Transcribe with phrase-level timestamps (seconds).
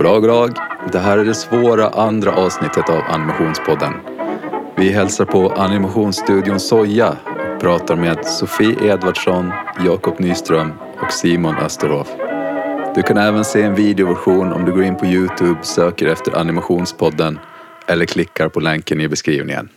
[0.00, 0.54] Goddag, goddag.
[0.92, 3.92] Det här är det svåra andra avsnittet av Animationspodden.
[4.76, 7.16] Vi hälsar på Animationsstudion Soja
[7.54, 9.52] och pratar med Sofie Edvardsson,
[9.84, 12.08] Jakob Nyström och Simon Österhoff.
[12.94, 17.38] Du kan även se en videoversion om du går in på Youtube, söker efter Animationspodden
[17.86, 19.68] eller klickar på länken i beskrivningen.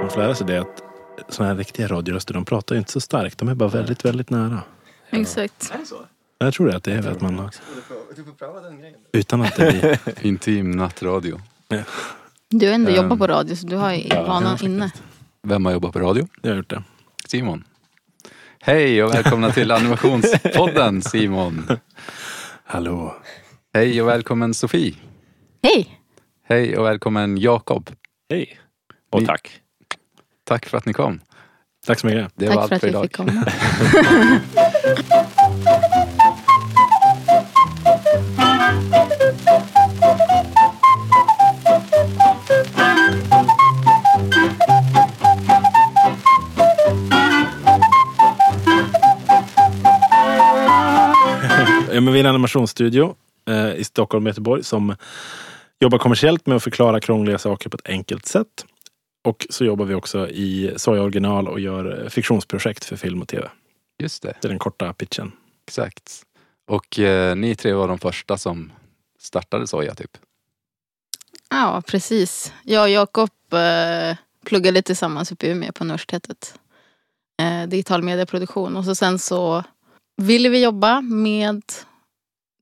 [0.00, 0.82] Man får lära sig det att
[1.28, 3.38] sådana här riktiga radioröster, de pratar ju inte så starkt.
[3.38, 4.60] De är bara väldigt, väldigt nära.
[5.10, 5.72] Exakt.
[6.38, 7.50] Jag tror det att det är att man...
[9.12, 9.98] Utan att det blir...
[10.26, 11.40] Intim nattradio.
[12.48, 12.96] Du har ändå Ehm.
[12.96, 14.90] jobbat på radio så du har ju vanan inne.
[15.42, 16.28] Vem har jobbat på radio?
[16.42, 16.82] Jag har gjort det.
[17.28, 17.64] Simon.
[18.60, 21.66] Hej och välkomna till Animationspodden Simon.
[22.64, 23.16] Hallå.
[23.74, 24.94] Hej och välkommen Sofie.
[25.62, 26.00] Hej!
[26.48, 27.90] Hej och välkommen Jakob.
[28.30, 28.58] Hej.
[29.10, 29.60] Och Ni- tack.
[30.44, 31.20] Tack för att ni kom.
[31.86, 32.32] Tack så mycket.
[32.34, 33.02] Det var Tack för allt att för vi idag.
[33.02, 33.44] fick komma.
[52.00, 53.14] men vi är en animationsstudio
[53.48, 54.96] eh, i Stockholm och Göteborg som
[55.80, 58.64] jobbar kommersiellt med att förklara krångliga saker på ett enkelt sätt.
[59.24, 63.28] Och så jobbar vi också i Soja Original och gör eh, fiktionsprojekt för film och
[63.28, 63.50] tv.
[63.98, 65.32] Just det, Det är den korta pitchen.
[65.66, 66.22] exakt.
[66.66, 68.72] Och eh, ni tre var de första som
[69.20, 70.10] startade Soja typ.
[71.50, 72.52] Ja, precis.
[72.62, 76.54] Jag och Jakob eh, pluggade tillsammans uppe i Umeå på universitetet.
[77.42, 78.76] Eh, digital medieproduktion.
[78.76, 79.64] Och så sen så
[80.16, 81.62] ville vi jobba med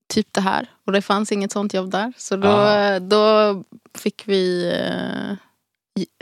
[0.08, 0.70] typ det här.
[0.86, 2.12] Och det fanns inget sånt jobb där.
[2.16, 2.98] Så då, Ah.
[2.98, 3.64] då
[3.94, 5.36] fick vi eh,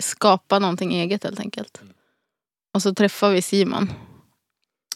[0.03, 1.83] skapa någonting eget helt enkelt.
[2.75, 3.91] Och så träffade vi Simon.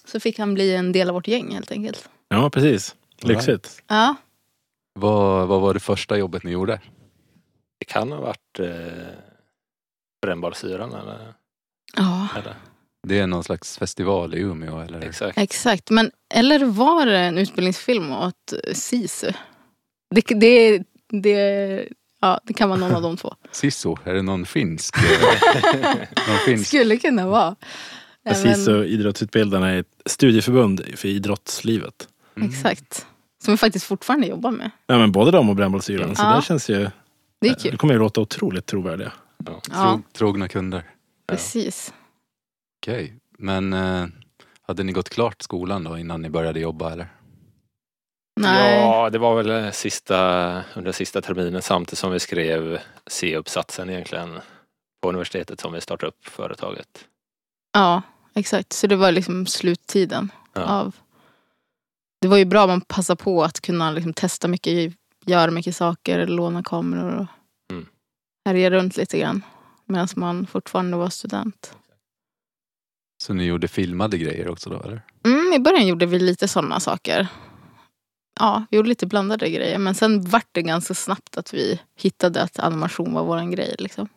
[0.05, 2.09] Så fick han bli en del av vårt gäng helt enkelt.
[2.29, 2.95] Ja, precis.
[3.21, 3.83] Lyxigt.
[3.87, 4.15] Ja,
[4.95, 6.81] Vad, vad var det första jobbet ni gjorde?
[7.79, 9.15] Det kan ha varit eh,
[10.23, 11.35] brännbollsyran eller?
[11.97, 12.57] ja eller?
[13.07, 15.01] Det är någon slags festival i Umeå eller?
[15.01, 15.39] Exakt.
[15.39, 15.91] exakt.
[15.91, 19.33] Men, eller var det en utbildningsfilm åt SISU?
[20.15, 20.83] Det, det,
[21.23, 21.89] det,
[22.21, 23.35] ja, det kan vara någon av de två.
[23.53, 24.97] Sisu, är det någon finsk?
[24.97, 25.95] eh,
[26.29, 26.67] någon finsk?
[26.69, 27.57] Skulle kunna vara.
[28.23, 32.09] Ja, och idrottsutbildarna är ett studieförbund för idrottslivet.
[32.37, 32.49] Mm.
[32.49, 33.07] Exakt.
[33.45, 34.71] Som vi faktiskt fortfarande jobbar med.
[34.87, 36.17] Ja, men både de och brännbollsyran.
[36.17, 36.37] Så Ja.
[36.37, 36.75] det känns ju...
[37.41, 37.77] Det är Det kul.
[37.79, 39.13] kommer ju låta otroligt trovärdiga.
[39.47, 39.61] Ja.
[39.71, 40.83] Ja, Tro, trogna kunder.
[41.29, 41.93] precis.
[42.85, 44.07] Okej, men eh,
[44.63, 47.09] hade ni gått klart skolan då innan ni började jobba eller?
[48.41, 48.81] Nej.
[48.81, 50.17] ja, det var väl sista,
[50.77, 54.41] under sista terminen samtidigt som vi skrev C-uppsatsen egentligen
[55.03, 57.09] på universitetet som vi startade upp företaget.
[57.73, 58.03] Ja,
[58.35, 58.73] exakt.
[58.73, 60.63] Så det var liksom sluttiden Ja.
[60.63, 60.97] av...
[62.21, 64.93] Det var ju bra man passade på att kunna liksom testa mycket,
[65.27, 67.27] göra mycket saker, låna kameror och
[67.73, 67.87] Mm.
[68.45, 69.43] härja runt lite grann.
[69.85, 71.77] Medan man fortfarande var student.
[73.27, 75.01] Så ni gjorde filmade grejer också då eller?
[75.25, 77.27] Mm, I början gjorde vi lite sådana saker.
[78.41, 79.79] Ja, vi gjorde lite blandade grejer.
[79.79, 83.75] Men sen vart det ganska snabbt att vi hittade att animation var våran grej.
[83.79, 84.09] Liksom.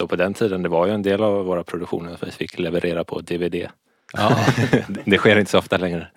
[0.00, 2.58] Så på den tiden, det var ju en del av våra produktioner som vi fick
[2.58, 3.66] leverera på DVD.
[4.12, 4.36] Ja.
[5.04, 6.08] det sker inte så ofta längre.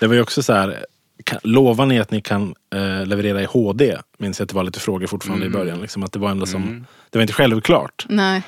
[0.00, 0.84] Det var ju också så här,
[1.24, 3.96] kan, lovar ni att ni kan eh, leverera i HD?
[4.18, 5.54] Minns jag att det var lite frågor fortfarande Mm.
[5.54, 5.80] i början.
[5.80, 6.86] Liksom, att det var ändå som, Mm.
[7.10, 8.06] det var inte självklart.
[8.08, 8.42] Nej,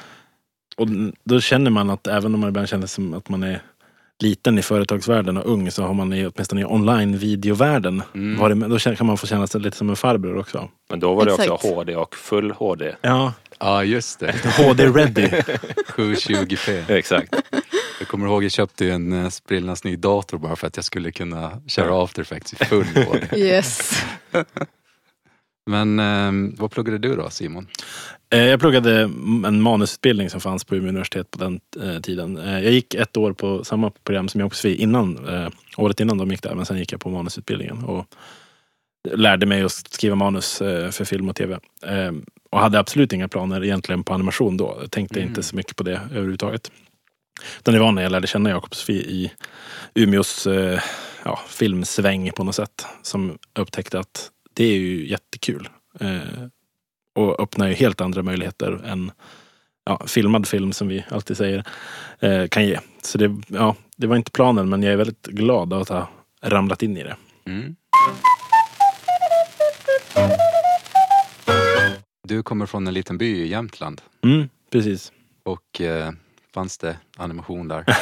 [0.77, 0.89] Och
[1.25, 3.63] då känner man att även om man ibland känner som att man är
[4.23, 8.39] liten i företagsvärlden och ung så har man i, åtminstone i online-videovärlden Mm.
[8.39, 10.69] varit med, då kan man få känna sig lite som en farbror också.
[10.91, 11.51] Men då var det Exakt.
[11.51, 12.95] också HD och full HD.
[13.03, 15.43] Ja, Ja just det, HD-ready.
[15.87, 16.85] 720p.
[16.93, 17.35] Exakt.
[17.99, 21.11] Jag kommer ihåg jag köpte en eh, sprillans ny dator bara för att jag skulle
[21.13, 23.27] kunna köra after effects i full HD.
[23.39, 24.03] yes.
[25.67, 27.67] Men eh, vad pluggade du då Simon?
[28.31, 29.01] Eh, Jag pluggade
[29.47, 32.39] en manusutbildning som fanns på Umeå universitet på den eh, tiden.
[32.39, 35.29] Eh, Jag gick ett år på samma program som Jakob Svi innan,
[35.77, 36.55] året innan de gick där.
[36.55, 38.07] Men sen gick jag på manusutbildningen och
[39.15, 41.59] lärde mig att skriva manus för film och tv.
[42.51, 44.79] Och hade absolut inga planer egentligen på animation då.
[44.81, 45.29] Jag tänkte Mm.
[45.29, 46.71] inte så mycket på det överhuvudtaget.
[47.59, 49.33] Utan det var när jag lärde känna Jakob Svi i
[49.95, 50.47] Umeås
[51.25, 52.87] ja, filmsväng på något sätt.
[53.03, 55.69] Som jag upptäckte att det är ju jättekul.
[57.17, 59.11] Och öppnar ju helt andra möjligheter än
[59.85, 61.65] ja, filmad film som vi alltid säger
[62.21, 62.79] eh, kan ge.
[63.03, 66.09] Så det, ja, det var inte planen men jag är väldigt glad att ha
[66.43, 67.17] ramlat in i det.
[67.47, 67.77] Mm.
[72.29, 75.13] Du kommer från en liten by i Jämtland Mm, precis.
[75.45, 76.11] och eh,
[76.55, 77.85] fanns det animation där?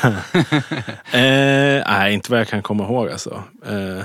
[1.15, 3.43] Eh, nej, inte vad jag kan komma ihåg alltså.
[3.67, 4.05] Eh,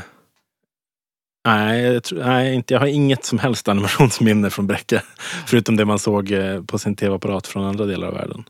[1.45, 5.01] Nej, jag, tror, nej inte, jag har inget som helst animationsminne från Bräcke.
[5.47, 8.44] Förutom det man såg eh, på sin tv-apparat från andra delar av världen.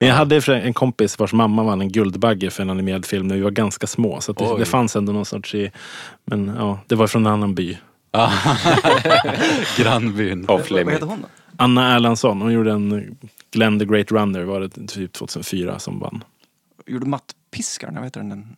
[0.00, 3.34] Men jag hade en kompis vars mamma vann en Guldbagge för en animerad film när
[3.34, 4.20] vi var ganska små.
[4.20, 5.70] Så det, det, fanns ändå någon sorts i...
[6.24, 7.78] Men ja, det var från en annan by.
[9.76, 10.46] Grannbyn.
[10.46, 11.28] Vad heter hon då?
[11.56, 12.40] Anna Erlandsson.
[12.40, 13.16] Hon gjorde en
[13.50, 16.24] Glenn the Great Runner var det typ 2004 som vann.
[16.86, 18.56] Gjorde Matt Piskaren, vad heter den?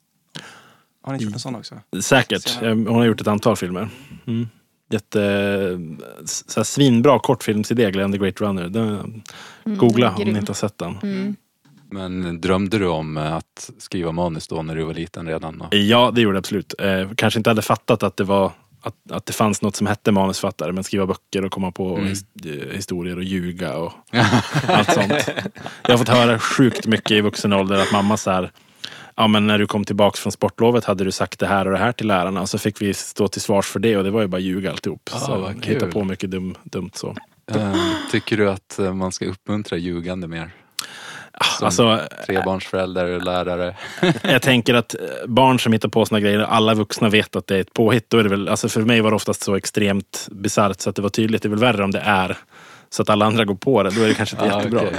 [1.08, 1.74] Har ni gjort en sån också?
[2.02, 2.60] Säkert.
[2.60, 3.88] Hon har gjort ett antal filmer.
[4.26, 4.48] Mm.
[4.90, 5.20] Jätte...
[6.24, 8.68] Så här, svinbra kortfilmsidé, Glenn the Great Runner.
[8.68, 9.22] Den,
[9.66, 10.32] Mm, googla om grym.
[10.32, 10.96] ni inte har sett den.
[11.02, 11.36] Mm.
[11.90, 15.60] Men drömde du om eh, att skriva manus då när du var liten redan?
[15.60, 15.74] Och...
[15.74, 16.74] Ja, det gjorde jag absolut.
[16.78, 18.52] Eh, kanske inte hade fattat att det var
[18.82, 22.08] att, att det fanns något som hette manusförfattare, men skriva böcker och komma på Mm.
[22.08, 23.92] his, eh, historier och ljuga och
[24.68, 25.12] allt sånt.
[25.82, 28.50] Jag har fått höra sjukt mycket i vuxen ålder att mamma så här,
[29.18, 31.78] ja men när du kom tillbaks från sportlovet hade du sagt det här och det
[31.78, 34.20] här till lärarna och så fick vi stå till svars för det och det var
[34.20, 35.10] ju bara ljuga alltihop.
[35.12, 35.92] Ah, så kul.
[35.92, 37.16] på mycket dum, dumt så.
[37.54, 37.74] Eh,
[38.10, 40.50] Tycker du att eh, man ska uppmuntra ljugande mer?
[41.58, 43.76] Som Alltså, Trebarnsförälder och lärare.
[44.22, 47.56] Jag tänker att eh, barn som hittar på såna grejer, alla vuxna vet att det
[47.56, 48.10] är ett påhitt.
[48.10, 50.96] Då är det väl, alltså för mig var det oftast så extremt bisarrt så att
[50.96, 51.42] det var tydligt.
[51.42, 52.36] Det är väl värre om det är
[52.90, 53.90] så att alla andra går på det.
[53.90, 54.80] Då är det kanske inte Ah, jättebra.
[54.80, 54.92] okej.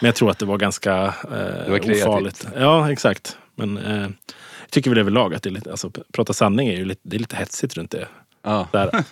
[0.00, 2.06] Men jag tror att det var ganska var eh, kreativt.
[2.06, 2.46] ofarligt.
[2.58, 3.36] Ja, exakt.
[3.66, 4.00] Men eh,
[4.60, 7.16] jag tycker väl överlag att det är lite, alltså, prata sanning är ju lite, det
[7.16, 8.08] är lite hetsigt runt det.
[8.42, 8.68] Ja.
[8.72, 9.04] Där,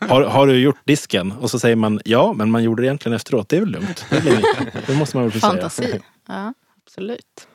[0.08, 1.32] har, har du gjort disken?
[1.32, 3.48] Och så säger man ja, men man gjorde det egentligen efteråt.
[3.48, 4.06] Det är väl lugnt.
[4.10, 4.42] Det, blir,
[4.86, 5.52] det måste man väl säga.
[5.52, 6.00] Fantasi.
[6.28, 6.54] Ja,
[6.86, 7.48] absolut.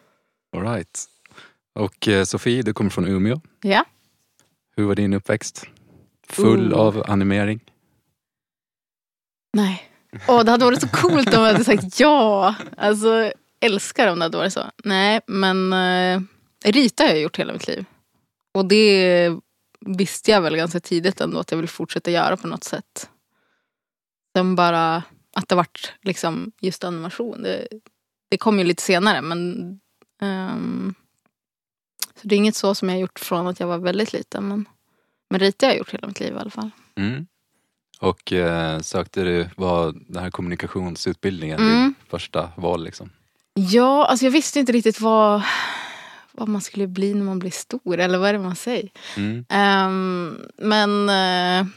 [0.58, 1.06] All right.
[1.80, 3.42] Och eh, Sofie, du kommer från Umeå.
[3.62, 3.86] Ja.
[4.78, 5.66] Hur var din uppväxt?
[6.30, 6.80] Full Oh.
[6.80, 7.60] av animering?
[9.54, 9.84] Nej.
[10.28, 12.56] Åh, det hade varit så coolt om jag hade sagt ja.
[12.78, 14.64] Alltså, älskar om det hade varit så.
[14.84, 16.22] Nej, men eh,
[16.72, 17.86] rita har jag gjort hela mitt liv.
[18.54, 19.32] Och det
[19.86, 23.10] visste jag väl ganska tidigt ändå att jag vill fortsätta göra på något sätt.
[24.38, 25.04] Sen bara
[25.36, 27.44] att det vart liksom just animation.
[27.44, 27.68] Det,
[28.30, 29.80] det kom ju lite senare men
[30.22, 30.94] ehm,
[32.22, 34.48] så det är inget så som jag gjort från att jag var väldigt liten.
[34.48, 34.66] Men,
[35.30, 36.70] men rita har jag gjort hela mitt liv i alla fall.
[36.96, 37.28] Mm.
[38.00, 41.74] Och eh, sökte du, var den här kommunikationsutbildningen Mm.
[41.84, 43.10] din första val liksom?
[43.54, 45.42] Ja, alltså jag visste inte riktigt vad,
[46.38, 48.00] vad man skulle bli när man blir stor.
[48.00, 48.90] Eller vad är det man säger?
[49.18, 49.46] Mm.
[49.50, 51.68] Ehm, men, eh,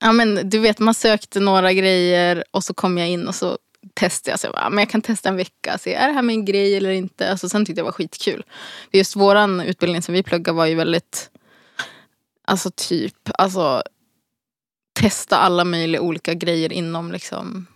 [0.00, 3.58] ja, men du vet, man sökte några grejer och så kom jag in och så
[3.94, 4.40] testade jag.
[4.40, 5.78] Så jag, bara, "Ja, men jag kan testa en vecka.
[5.78, 7.30] Se, är det här min grej eller inte?
[7.30, 8.42] Alltså, sen tyckte jag det var skitkul.
[8.90, 11.30] För Just våran utbildning som vi pluggade var ju väldigt,
[12.46, 13.82] alltså typ, alltså
[15.00, 17.66] testa alla möjliga olika grejer inom liksom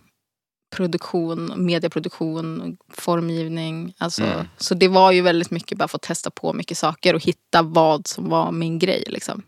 [0.71, 3.93] produktion, medieproduktion, formgivning.
[3.97, 4.45] Alltså, Mm.
[4.57, 8.07] Så det var ju väldigt mycket bara få testa på mycket saker och hitta vad
[8.07, 9.03] som var min grej.
[9.07, 9.43] Liksom.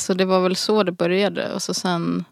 [0.00, 1.54] Så det var väl så det började.
[1.54, 2.24] Och så sen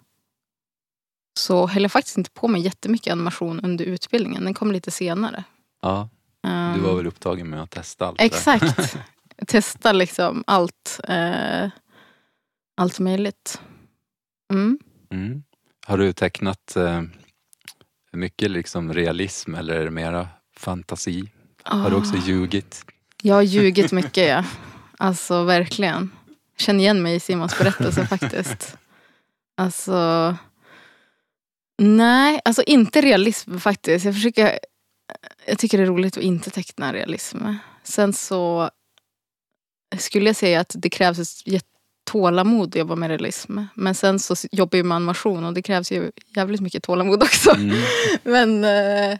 [1.39, 4.45] så höll jag faktiskt inte på med jättemycket animation under utbildningen.
[4.45, 5.45] Den kom lite senare.
[5.83, 6.09] Ja,
[6.43, 8.21] du Ehm, var väl upptagen med att testa allt.
[8.21, 8.97] Exakt.
[9.47, 11.01] Testa liksom allt.
[11.09, 11.69] Eh,
[12.77, 13.61] allt möjligt.
[14.53, 14.79] Mm.
[15.11, 15.43] Mm.
[15.87, 17.03] Har du tecknat eh,
[18.17, 21.31] mycket liksom realism eller är det mera fantasi?
[21.63, 22.27] Har du också Ah.
[22.27, 22.85] ljugit?
[23.23, 24.45] Jag har ljugit mycket ja.
[24.99, 26.11] Alltså verkligen.
[26.59, 28.77] Känner igen mig i Simons berättelse faktiskt.
[29.57, 30.37] Alltså.
[31.79, 34.05] Nej, alltså inte realism faktiskt.
[34.05, 34.59] Jag försöker.
[35.47, 37.39] Jag tycker det är roligt att inte teckna realism.
[37.83, 38.71] Sen så
[39.99, 41.49] skulle jag säga att det krävs ett
[42.07, 43.59] tålamod att jobba med realism.
[43.75, 47.55] Men sen så jobbar jag med animation och det krävs ju jävligt mycket tålamod också.
[47.55, 47.77] Mm.
[48.23, 49.19] Men, eh,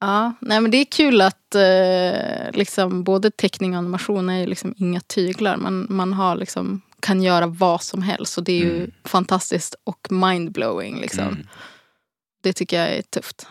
[0.00, 4.46] ja, nej, men det är kul att eh, liksom, både teckning och animation är ju
[4.46, 5.56] liksom inga tyglar.
[5.56, 8.90] Man, man har liksom, kan göra vad som helst och det är ju Mm.
[9.04, 11.00] fantastiskt och mindblowing.
[11.00, 11.24] Liksom.
[11.28, 11.46] Mm.
[12.42, 13.46] Det tycker jag är tufft.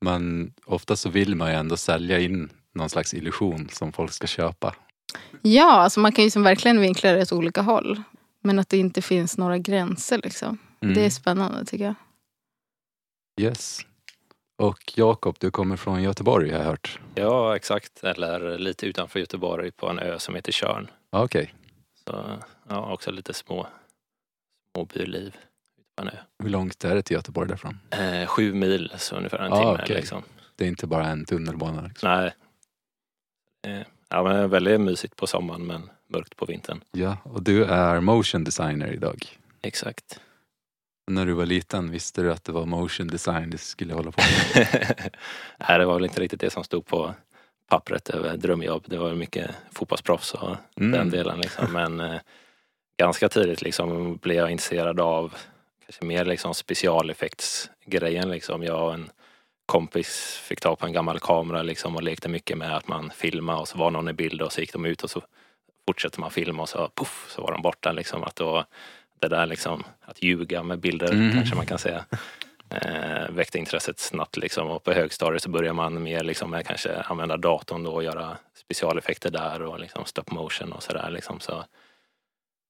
[0.00, 4.26] Men ofta så vill man ju ändå sälja in någon slags illusion som folk ska
[4.26, 4.74] köpa.
[5.42, 8.02] Ja, alltså man kan ju som verkligen vinkla det åt olika håll.
[8.40, 10.20] Men att det inte finns några gränser.
[10.24, 10.58] Liksom.
[10.80, 10.94] Mm.
[10.94, 11.94] Det är spännande tycker jag.
[13.40, 13.80] Yes.
[14.58, 17.00] Och Jakob, du kommer från Göteborg har jag hört.
[17.14, 18.04] Ja, exakt.
[18.04, 20.90] Eller lite utanför Göteborg på en ö som heter Tjörn.
[21.10, 21.54] Ja, Okej.
[22.06, 22.38] Så
[22.68, 23.66] ja, också lite små,
[24.74, 25.36] små byliv
[25.96, 26.16] på en ö.
[26.42, 27.78] Hur långt är det till Göteborg därifrån?
[27.90, 29.82] Eh, sju mil, så ungefär en Ah, timme.
[29.84, 29.96] okej.
[29.96, 30.22] Liksom.
[30.56, 31.82] Det är inte bara en tunnelbana.
[31.82, 32.10] Liksom.
[32.10, 32.34] Nej.
[33.66, 36.80] Eh, ja, men väldigt mysigt på sommaren men mörkt på vintern.
[36.92, 39.24] Ja, och du är motion designer idag.
[39.62, 40.20] Exakt.
[41.10, 44.22] När du var liten, visste du att det var motion design du skulle hålla på
[44.54, 44.66] med?
[45.68, 47.14] Nej, det var väl inte riktigt det som stod på
[47.68, 48.84] pappret över drömjobb.
[48.86, 50.92] Det var mycket fotbollsproffs och Mm.
[50.92, 51.72] den delen liksom.
[51.72, 52.20] Men eh,
[52.96, 55.34] ganska tidigt liksom blev jag intresserad av
[55.86, 58.62] kanske mer liksom specialeffektsgrejen liksom.
[58.62, 59.10] Jag och en
[59.68, 63.58] kompis fick ta på en gammal kamera liksom och lekte mycket med att man filmade
[63.58, 65.22] och så var någon i bild och så gick de ut och så
[65.86, 68.24] fortsätter man filma och så puff så var de borta liksom.
[68.24, 68.64] Att då,
[69.20, 71.32] det där liksom att ljuga med bilder Mm.
[71.32, 72.04] kanske man kan säga
[72.70, 77.00] eh, väckte intresset snabbt liksom och på högstadiet så börjar man mer liksom med kanske
[77.00, 81.64] använda datorn då och göra specialeffekter där och liksom stop motion och sådär liksom så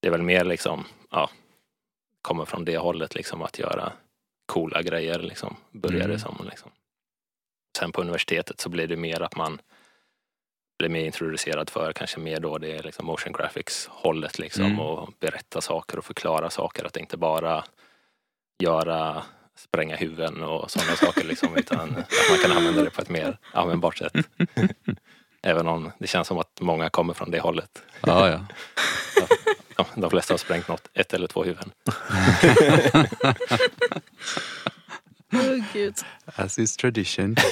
[0.01, 1.29] det är väl mer liksom, ja,
[2.21, 3.91] kommer från det hållet liksom att göra
[4.45, 6.19] coola grejer liksom, började Mm.
[6.19, 6.71] som liksom.
[7.77, 9.61] Sen på universitetet så blir det mer att man
[10.79, 14.79] blir mer introducerad för kanske mer då det är liksom motion graphics hållet liksom Mm.
[14.79, 16.85] och berätta saker och förklara saker.
[16.85, 17.63] Att inte bara
[18.63, 19.23] göra
[19.57, 23.37] spränga huvuden och sådana saker liksom utan att man kan använda det på ett mer
[23.53, 24.13] användbart sätt.
[25.43, 27.83] Även om det känns som att många kommer från det hållet.
[28.05, 28.45] Ja, ja.
[29.75, 31.71] De, de flesta har sprängt något, ett eller två huvuden.
[35.33, 35.95] Åh gud.
[36.35, 37.35] As is tradition.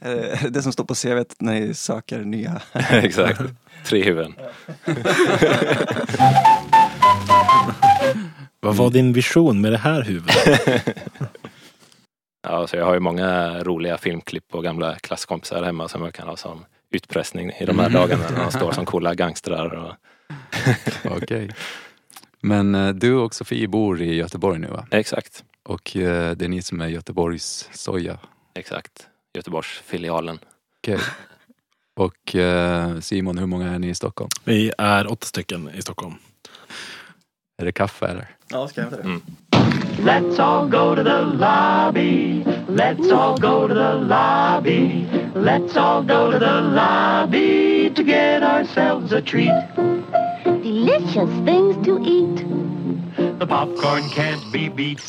[0.00, 2.60] Eh, Det som står på CV när ni söker nya.
[2.90, 3.40] Exakt.
[3.84, 4.34] Tre huvuden.
[8.60, 10.88] Vad var din vision med det här huvudet?
[12.42, 16.28] Ja, så jag har ju många roliga filmklipp och gamla klasskompisar hemma som jag kan
[16.28, 18.00] ha som utpressning i de här Mm.
[18.00, 19.74] dagarna när de står som coola gangstrar.
[19.74, 19.92] Och,
[21.16, 21.50] Okej.
[22.40, 24.86] Men eh, du och Sofie bor i Göteborg nu va?
[24.90, 28.18] exakt, Och eh, det är ni som är Göteborgs soja.
[28.54, 29.06] exakt.
[29.34, 30.38] Göteborgsfilialen.
[30.80, 30.98] Okej.
[31.96, 34.30] Och eh, Simon, hur många är ni i Stockholm?
[34.44, 36.14] Vi är åtta stycken i Stockholm.
[37.58, 38.28] Är det kaffe eller?
[38.48, 39.08] Ja, ska jag hämta det?
[39.08, 39.22] Mm.
[40.04, 42.44] Let's all go to the lobby.
[42.68, 45.06] Let's all go to the lobby.
[45.34, 49.52] Let's all go to the lobby to get ourselves a treat.
[50.44, 52.75] Delicious things to eat.
[53.16, 55.00] The popcorn can't be beat.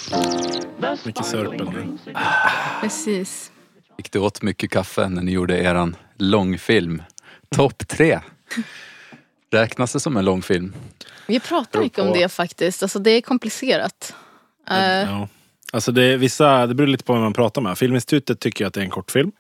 [1.06, 1.72] Mycket sparkling sörpel nu.
[1.72, 2.04] drinks
[2.82, 3.52] Precis.
[3.98, 7.02] Gick du åt mycket kaffe när ni gjorde eran långfilm?
[7.56, 8.20] Topp tre!
[9.52, 10.74] Räknas det som en långfilm?
[11.28, 12.84] Vi pratar mycket om det faktiskt.
[12.84, 14.16] Alltså det är komplicerat.
[14.70, 15.28] Eh, Ja.
[15.74, 17.78] Alltså det, är vissa, det beror lite på vem man pratar med.
[17.78, 19.32] Filminstitutet tycker att det är en kortfilm.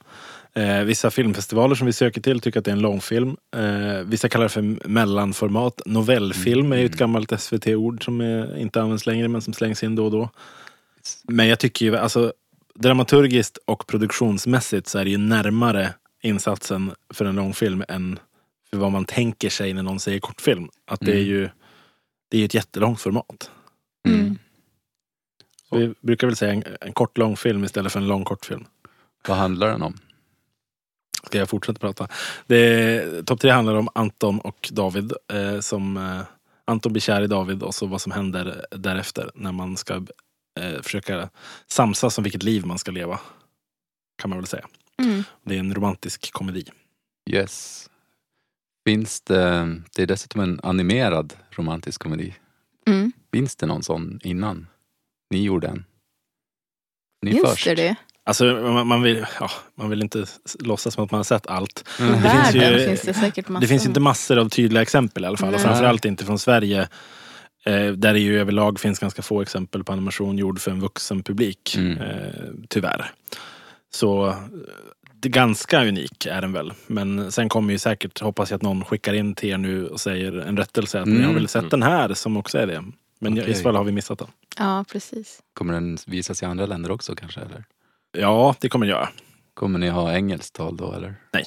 [0.57, 3.37] Eh, vissa filmfestivaler som vi söker till tycker att det är en långfilm.
[3.55, 5.81] Eh, vissa kallar det för mellanformat.
[5.85, 9.95] Novellfilm är ju ett gammalt SVT-ord som är, inte används längre men som slängs in
[9.95, 10.29] då och då.
[11.23, 12.33] Men jag tycker ju, alltså
[12.75, 18.19] dramaturgiskt och produktionsmässigt så är det ju närmare insatsen för en långfilm än
[18.69, 20.69] för vad man tänker sig när någon säger kortfilm.
[20.85, 21.27] Att det är Mm.
[21.27, 21.49] ju
[22.29, 23.51] det är ett jättelångt format.
[24.07, 24.37] Mm.
[25.69, 28.65] Så vi brukar väl säga en, en kort långfilm istället för en lång kortfilm.
[29.27, 29.97] Vad handlar den om?
[31.27, 32.07] Ska jag fortsätta prata?
[33.25, 35.13] Topp tre handlar om Anton och David.
[35.33, 36.21] Eh, som, eh,
[36.65, 39.95] Anton blir kär i David och så vad som händer därefter när man ska
[40.59, 41.29] eh, försöka
[41.67, 43.19] samsas om vilket liv man ska leva.
[44.21, 44.67] Kan man väl säga.
[45.01, 45.23] Mm.
[45.43, 46.65] Det är en romantisk komedi.
[47.29, 47.89] Yes.
[48.87, 52.35] Finns det, det är dessutom en animerad romantisk komedi.
[52.87, 53.11] Mm.
[53.33, 54.67] Finns det någon sån innan?
[55.29, 55.85] Ni gjorde en.
[57.21, 57.65] Ni Finns först.
[57.65, 57.95] det det?
[58.27, 60.25] Alltså man, man, vill, ja, man vill inte
[60.59, 61.83] låtsas som att man har sett allt.
[61.99, 62.11] Mm.
[62.21, 63.61] Det finns ju- finns det säkert massor.
[63.61, 65.53] Det finns inte massor av tydliga exempel i alla fall.
[65.53, 66.81] Och framförallt inte från Sverige.
[67.65, 71.23] Eh, där det ju överlag finns ganska få exempel på animation gjord för en vuxen
[71.23, 71.75] publik.
[71.77, 71.97] Mm.
[71.97, 72.33] Eh,
[72.69, 73.11] tyvärr.
[73.93, 74.35] Så eh,
[75.13, 76.73] det är ganska unik är den väl.
[76.87, 79.99] Men sen kommer ju säkert, hoppas jag att någon skickar in till er nu och
[79.99, 80.99] säger en rättelse.
[81.01, 81.27] Att ni Mm.
[81.27, 82.83] har väl sett den här som också är det.
[83.19, 83.49] Men Okej.
[83.51, 84.27] i så fall har vi missat den.
[84.57, 85.39] Ja, precis.
[85.53, 87.39] Kommer den visas i andra länder också kanske?
[87.41, 87.63] Eller?
[88.19, 89.09] Ja, det kommer jag göra.
[89.53, 91.15] Kommer ni ha engelskt tal då eller?
[91.33, 91.45] Nej.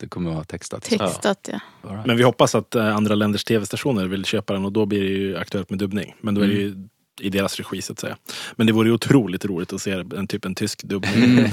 [0.00, 0.82] Det kommer vara textat?
[0.82, 1.60] Textat ja.
[1.90, 2.06] Right.
[2.06, 5.08] Men vi hoppas att eh, andra länders tv-stationer vill köpa den och då blir det
[5.08, 6.14] ju aktuellt med dubbning.
[6.20, 6.88] Men då är det ju
[7.20, 8.16] i deras regi så att säga.
[8.56, 11.52] Men det vore ju otroligt roligt att se en typ en tysk dubbning.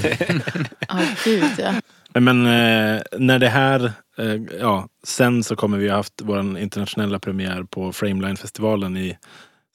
[0.88, 1.74] Ja, gud ja.
[2.12, 6.58] Men, men eh, när det här, eh, ja, sen så kommer vi ha haft vår
[6.58, 9.18] internationella premiär på Frameline-festivalen i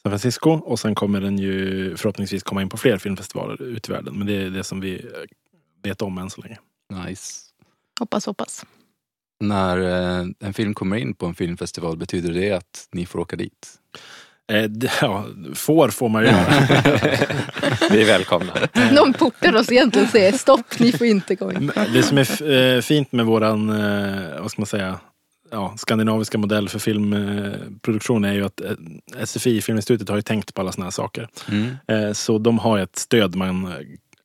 [0.03, 3.93] San Francisco och sen kommer den ju förhoppningsvis komma in på fler filmfestivaler ute i
[3.93, 4.17] världen.
[4.17, 4.99] Men det är det som vi eh,
[5.83, 6.57] vet om än så länge.
[7.05, 7.33] Nice.
[7.99, 8.65] Hoppas, hoppas.
[9.39, 13.35] När eh, en film kommer in på en filmfestival, betyder det att ni får åka
[13.35, 13.67] dit?
[14.51, 16.45] Eh, ja, får får man göra.
[17.91, 18.53] Vi är välkomna.
[18.91, 21.71] Någon portar oss egentligen och säger stopp, ni får inte komma in.
[21.93, 23.67] Det som är fint med våran,
[24.41, 24.99] vad ska man säga,
[25.51, 30.61] ja, skandinaviska modell för filmproduktion är ju att eh, SFI, Filminstitutet, har ju tänkt på
[30.61, 31.29] alla såna här saker.
[31.49, 31.75] Mm.
[31.87, 33.73] Eh, Så de har ett stöd man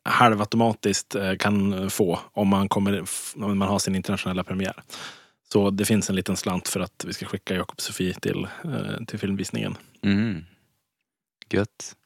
[0.04, 3.04] halvautomatiskt eh, kan få om man, kommer,
[3.36, 4.82] om man har sin internationella premiär.
[5.52, 8.46] Så det finns en liten slant för att vi ska skicka Jakob Sofie till,
[9.06, 9.76] till filmvisningen.
[10.02, 10.44] Mm.
[11.50, 11.96] Gött.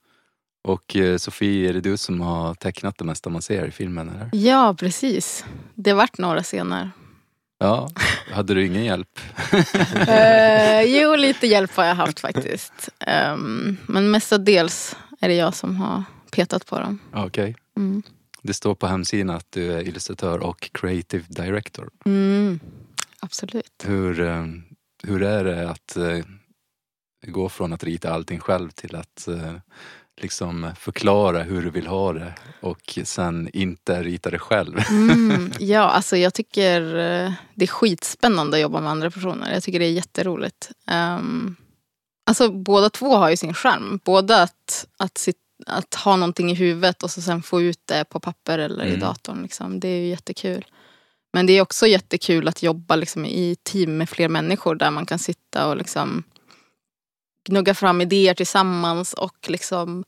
[0.63, 4.09] Och Sofie, är det du som har tecknat det mesta man ser i filmen?
[4.09, 4.31] Eller?
[4.33, 5.45] Ja, precis.
[5.75, 6.91] Det vart några scener.
[7.63, 7.91] Ja,
[8.33, 9.21] hade du ingen hjälp?
[10.09, 12.89] Eh, jo, lite hjälp har jag haft faktiskt.
[12.99, 16.99] Ehm, men mestadels är det jag som har petat på dem.
[17.15, 17.57] Okej.
[17.77, 18.03] Mm.
[18.43, 21.91] Det står på hemsidan att du är illustratör och creative director.
[22.05, 22.61] Mm.
[23.21, 23.85] Absolut.
[23.85, 24.47] Hur, eh,
[25.03, 26.25] hur är det att eh,
[27.27, 29.55] gå från att rita allting själv till att eh,
[30.21, 34.79] liksom förklara hur du vill ha det och sen inte rita det själv?
[34.91, 39.53] Mm, ja, alltså jag tycker eh, det är skitspännande att jobba med andra personer.
[39.55, 40.71] Jag tycker det är jätteroligt.
[41.19, 41.57] Um,
[42.27, 44.01] alltså båda två har ju sin charm.
[44.05, 45.37] Både att, att, sit,
[45.67, 48.89] att ha någonting i huvudet och så sen få ut det på papper eller i
[48.89, 49.01] Mm.
[49.01, 49.43] datorn.
[49.43, 49.81] Liksom.
[49.81, 50.65] Det är ju jättekul.
[51.33, 55.07] Men det är också jättekul att jobba liksom, i team med fler människor där man
[55.07, 56.23] kan sitta och liksom
[57.45, 60.05] gnugga fram idéer tillsammans och liksom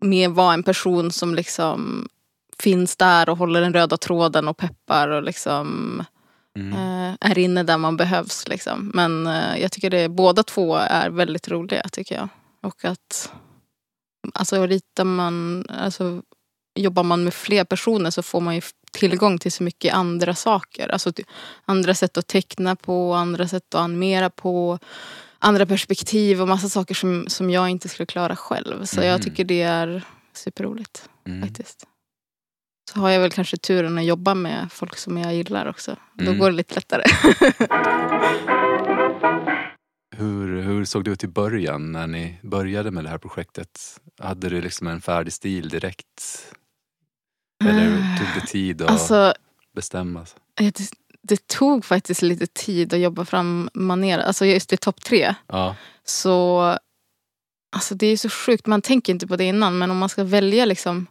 [0.00, 2.08] med vara en person som liksom
[2.58, 6.02] finns där och håller den röda tråden och peppar och liksom
[6.56, 6.72] Mm.
[6.72, 8.48] eh, är inne där man behövs.
[8.48, 8.90] Liksom.
[8.94, 12.28] Men eh, jag tycker det, båda två är väldigt roliga tycker jag.
[12.62, 13.32] Och att
[14.34, 16.22] alltså ritar man, alltså
[16.74, 18.60] jobbar man med fler personer så får man ju
[18.92, 20.88] tillgång till så mycket andra saker.
[20.88, 21.12] Alltså
[21.64, 24.78] andra sätt att teckna på, andra sätt att animera på,
[25.38, 28.84] andra perspektiv och massa saker som, som jag inte skulle klara själv.
[28.84, 29.06] Så Mhm.
[29.08, 30.02] jag tycker det är
[30.32, 31.48] superroligt Mm.
[31.48, 31.84] faktiskt.
[32.92, 35.96] Så har jag väl kanske turen att jobba med folk som jag gillar också.
[36.14, 36.38] Då Mm.
[36.38, 37.02] går det lite lättare.
[40.16, 44.00] Hur, hur såg det ut i början när ni började med det här projektet?
[44.18, 46.46] Hade du liksom en färdig stil direkt?
[47.64, 49.34] Eller tog det tid att Alltså,
[49.74, 50.26] bestämma?
[51.28, 54.18] Det, tog faktiskt lite tid att jobba fram manér.
[54.18, 55.34] Alltså just i topp tre.
[55.46, 55.76] Ja.
[56.04, 56.60] Så
[57.76, 59.78] alltså det är så sjukt, man tänker inte på det innan.
[59.78, 61.06] Men om man ska välja liksom.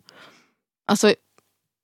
[0.87, 1.13] Alltså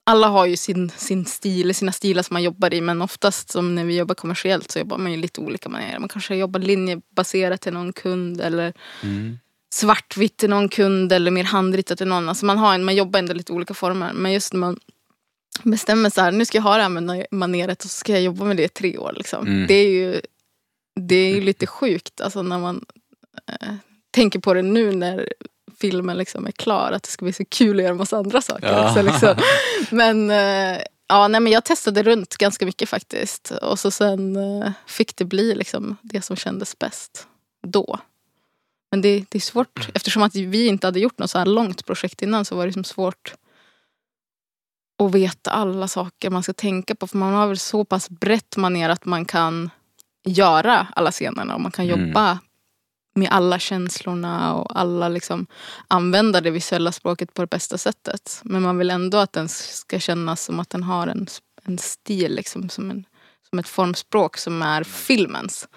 [0.03, 2.81] alla har ju sin, sin stil, sina stilar som man jobbar i.
[2.81, 5.99] Men oftast som när vi jobbar kommersiellt så jobbar man ju lite olika manér.
[5.99, 8.41] Man kanske jobbar linjebaserat till någon kund.
[8.41, 9.39] Eller Mm.
[9.73, 12.29] svartvitt till någon kund eller mer handritat till någon.
[12.29, 14.13] Alltså man, har en, man jobbar ändå lite olika former.
[14.13, 14.79] Men just när man
[15.63, 18.45] bestämmer så här, nu ska jag ha det här maneret och så ska jag jobba
[18.45, 19.13] med det i tre år.
[19.15, 19.47] Liksom.
[19.47, 19.67] Mm.
[19.67, 20.21] Det är ju
[20.95, 22.85] det är ju lite sjukt alltså, när man
[23.47, 23.73] eh,
[24.11, 25.33] tänker på det nu när
[25.79, 26.91] filmen liksom är klar.
[26.91, 28.87] Att det ska bli så kul att göra massa andra saker Ja.
[28.89, 29.01] också.
[29.01, 29.35] Liksom.
[29.97, 33.51] Men, eh, ja, nej, men jag testade runt ganska mycket faktiskt.
[33.51, 37.27] Och så sen eh, fick det bli liksom det som kändes bäst
[37.67, 37.99] då.
[38.91, 41.85] Men det, det är svårt, eftersom att vi inte hade gjort något så här långt
[41.85, 43.33] projekt innan så var det liksom svårt
[45.05, 47.07] att veta alla saker man ska tänka på.
[47.07, 49.69] För man har väl så pass brett manér att man kan
[50.25, 52.07] göra alla scenerna och man kan Mm.
[52.07, 52.39] jobba
[53.15, 55.47] med alla känslorna och alla liksom
[55.87, 58.41] använda det visuella språket på det bästa sättet.
[58.43, 61.27] Men man vill ändå att den ska kännas som att den har en,
[61.63, 63.05] en stil, liksom, som, en,
[63.49, 65.67] som ett formspråk som är filmens.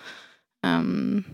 [0.67, 1.25] Ehm,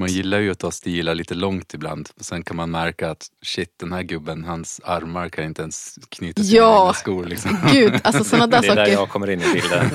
[0.00, 2.08] Man gillar ju att ta stilar lite långt ibland.
[2.18, 5.98] Och sen kan man märka att shit, den här gubben, hans armar kan inte ens
[6.08, 6.82] knyta sina Ja.
[6.82, 7.24] egna skor.
[7.24, 7.58] Liksom.
[7.72, 8.92] gud, alltså sådana där Det är där saker.
[8.92, 9.90] jag kommer in i bilden.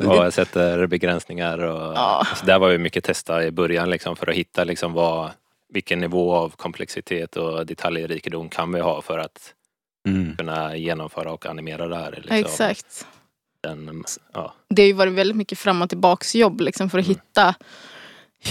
[0.08, 1.58] och jag sätter begränsningar.
[1.58, 2.26] Och, Ja.
[2.36, 5.30] så där var ju mycket testa i början liksom, för att hitta liksom, vad,
[5.72, 9.52] vilken nivå av komplexitet och detaljrikedom kan vi ha för att
[10.08, 10.36] Mm.
[10.36, 12.10] kunna genomföra och animera det här.
[12.12, 12.36] Liksom.
[12.36, 13.06] Exakt.
[13.62, 14.54] Den, ja.
[14.68, 17.16] det har ju varit väldigt mycket fram och tillbaks jobb liksom, för att Mm.
[17.16, 17.54] hitta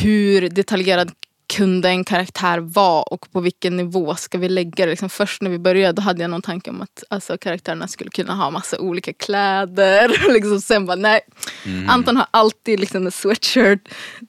[0.02, 1.12] hur detaljerad
[1.54, 4.92] kunde en karaktär vara och på vilken nivå ska vi lägga det.
[4.92, 8.34] Liksom först när vi började hade jag någon tanke om att alltså, karaktärerna skulle kunna
[8.36, 10.16] ha massa olika kläder.
[10.34, 11.20] liksom, sen bara nej,
[11.66, 11.90] Mm.
[11.90, 13.80] Anton har alltid liksom en sweatshirt.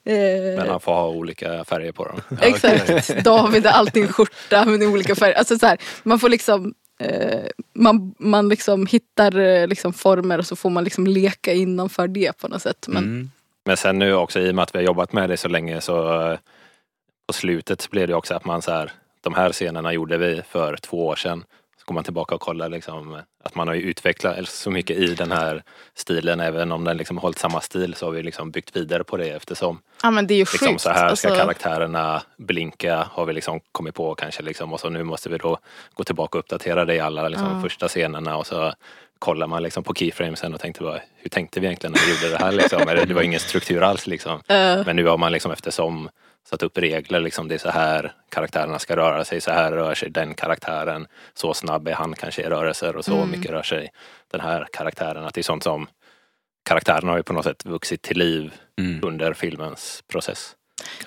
[0.05, 0.15] Eh,
[0.59, 2.21] Men han får ha olika färger på dem.
[2.41, 3.25] Exakt.
[3.25, 5.35] David har alltid en skjorta med olika färger.
[5.35, 7.41] Alltså så här, man får liksom eh,
[7.75, 12.39] man, man liksom hittar eh, liksom former och så får man liksom leka innanför det
[12.39, 12.87] på något sätt.
[12.89, 13.31] Men Mm.
[13.65, 15.81] Men sen nu också i och med att vi har jobbat med det så länge
[15.81, 16.39] så eh,
[17.27, 20.77] på slutet blev det också att man så här, de här scenerna gjorde vi för
[20.77, 21.45] två år sedan.
[21.79, 25.15] Så går man tillbaka och kollar liksom, att man har ju utvecklat så mycket i
[25.15, 25.63] den här
[25.95, 26.41] stilen.
[26.41, 29.29] Även om den liksom hållit samma stil så har vi liksom byggt vidare på det
[29.31, 30.63] eftersom Ja men det är ju sjukt.
[30.63, 34.81] liksom, så här ska Alltså, karaktärerna blinka har vi liksom kommit på kanske liksom, och
[34.81, 35.59] så nu måste vi då
[35.95, 37.61] gå tillbaka och uppdatera det i alla liksom, Ja.
[37.63, 38.73] första scenerna och så
[39.25, 42.37] kollar man liksom på keyframesen och tänkte bara, hur tänkte vi egentligen när vi gjorde
[42.39, 42.89] det här liksom?
[42.89, 44.41] Eller, Det var ingen struktur alls liksom.
[44.87, 46.09] Men nu har man liksom eftersom
[46.51, 49.95] satt upp regler, liksom, det är så här karaktärerna ska röra sig, så här rör
[49.95, 53.31] sig den karaktären, så snabb är han kanske i rörelser och så Mm.
[53.31, 53.91] mycket rör sig
[54.33, 55.25] den här karaktären.
[55.27, 55.87] Att det är sånt som
[56.69, 59.01] karaktärerna har ju på något sätt vuxit till liv Mm.
[59.05, 60.57] under filmens process.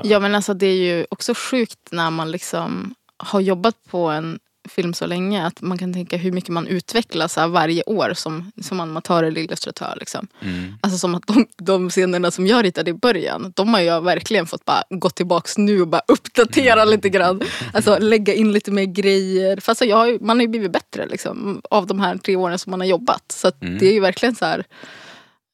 [0.04, 4.40] Ja men alltså det är ju också sjukt när man liksom har jobbat på en
[4.68, 8.80] film så länge att man kan tänka hur mycket man utvecklas varje år som, som
[8.80, 9.98] animatör eller illustratör.
[10.00, 10.28] Liksom.
[10.42, 10.74] Mm.
[10.82, 14.48] Alltså som att de, de scenerna som jag ritade i början, de har jag verkligen
[14.48, 17.42] fått bara gå tillbaks nu och bara uppdatera lite grann.
[17.74, 19.60] Alltså lägga in lite mer grejer.
[19.60, 22.72] Fast jag har man har ju blivit bättre liksom, av de här tre åren som
[22.72, 23.24] man har jobbat.
[23.32, 23.78] Så Mm.
[23.80, 24.64] det är ju verkligen så här.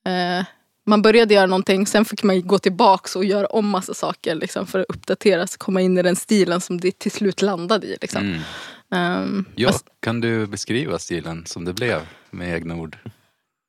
[0.05, 0.45] Eh,
[0.85, 4.67] man började göra någonting, sen fick man gå tillbaks och göra om massa saker liksom,
[4.67, 5.57] för att uppdateras.
[5.57, 7.97] Komma in i den stilen som det till slut landade i.
[8.01, 8.21] Liksom.
[8.21, 8.39] Mm.
[8.93, 12.01] Ehm, Ja, fast, kan du beskriva stilen som det blev
[12.31, 12.97] med egna ord?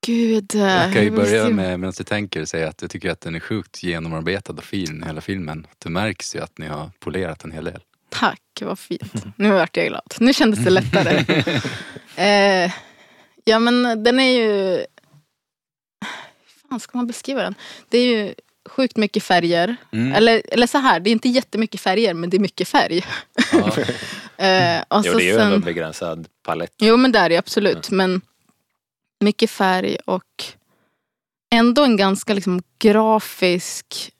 [0.06, 0.54] gud.
[0.54, 3.34] eh, Jag kan ju börja med, medan du tänker, säga att jag tycker att den
[3.34, 5.66] är sjukt genomarbetad och fin, hela filmen.
[5.78, 7.80] Det märks ju att ni har polerat en hel del.
[8.08, 9.24] Tack, vad fint.
[9.36, 10.14] Nu vart jag glad.
[10.20, 11.24] Nu kändes det lättare.
[12.66, 12.72] eh,
[13.44, 14.46] ja men den är ju...
[16.00, 17.54] Hur fan ska man beskriva den?
[17.88, 18.34] Det är ju
[18.68, 19.76] sjukt mycket färger.
[19.92, 20.12] Mm.
[20.12, 23.04] Eller, eller så här, det är inte jättemycket färger men det är mycket färg.
[23.52, 23.76] Ja.
[24.36, 26.74] Eh, och Jo, så det är ju ändå en sen, begränsad palett.
[26.78, 27.90] jo men det är det absolut.
[27.90, 28.20] Men
[29.20, 30.44] mycket färg och
[31.50, 34.12] ändå en ganska liksom grafisk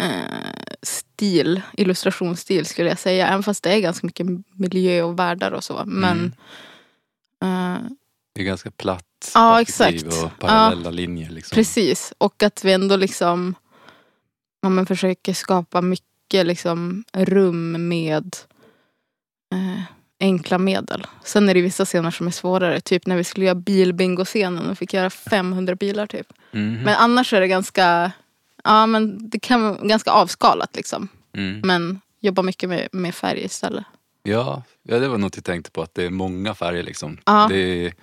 [0.00, 3.28] eh, stil, illustrationsstil skulle jag säga.
[3.28, 5.82] Även fast det är ganska mycket miljö och världar och så.
[5.86, 6.34] Men
[7.42, 7.76] eh,
[8.34, 9.02] Det är ganska platt
[9.34, 10.02] Ja, exakt.
[10.02, 11.30] och parallella linjer.
[11.30, 11.54] Liksom.
[11.54, 12.12] precis.
[12.18, 13.54] Och att vi ändå liksom
[14.60, 18.36] ja, men försöker skapa mycket liksom, rum med
[19.52, 19.82] eh,
[20.20, 21.06] enkla medel.
[21.24, 22.80] Sen är det vissa scener som är svårare.
[22.80, 26.32] Typ när vi skulle göra bilbingo-scenen och fick göra 500 bilar typ.
[26.52, 26.82] Mhm.
[26.84, 28.12] Men annars är det ganska,
[28.64, 31.08] ja men det kan vara ganska avskalat liksom.
[31.36, 31.60] Mm.
[31.64, 33.84] Men jobba mycket med, med färg istället.
[34.22, 37.18] Ja, ja, det var något jag tänkte på, att det är många färger liksom.
[37.24, 37.46] Ja.
[37.50, 37.56] Det
[37.86, 37.94] är,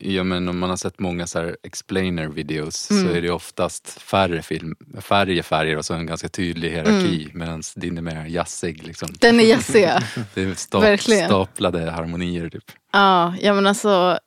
[0.00, 3.06] ja, men om man har sett många så här explainer videos Mm.
[3.08, 7.38] så är det oftast färre film, färre färger och så en ganska tydlig hierarki Mm.
[7.38, 8.86] medan din är mer jazzig.
[8.86, 9.08] Liksom.
[9.20, 9.82] Den är jazzig.
[9.84, 10.00] ja.
[10.34, 11.28] Det är sta- Verkligen.
[11.28, 12.64] staplade harmonier typ.
[12.92, 14.18] Ja, ja men alltså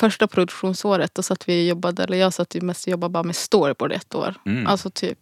[0.00, 3.22] första produktionsåret då satt vi och jobbade, eller jag satt ju mest och jobbade bara
[3.22, 4.34] med storyboard ett år.
[4.46, 4.66] Mm.
[4.66, 5.18] Alltså typ,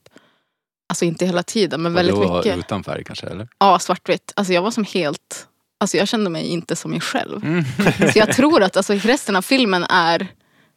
[0.88, 2.58] alltså inte hela tiden men väldigt mycket.
[2.58, 3.48] utan färg kanske eller?
[3.58, 4.32] Ja, svartvitt.
[4.36, 5.48] Alltså jag var som helt,
[5.84, 7.44] alltså jag kände mig inte som mig själv.
[7.44, 7.64] Mm.
[8.12, 10.28] Så jag tror att alltså, resten av filmen är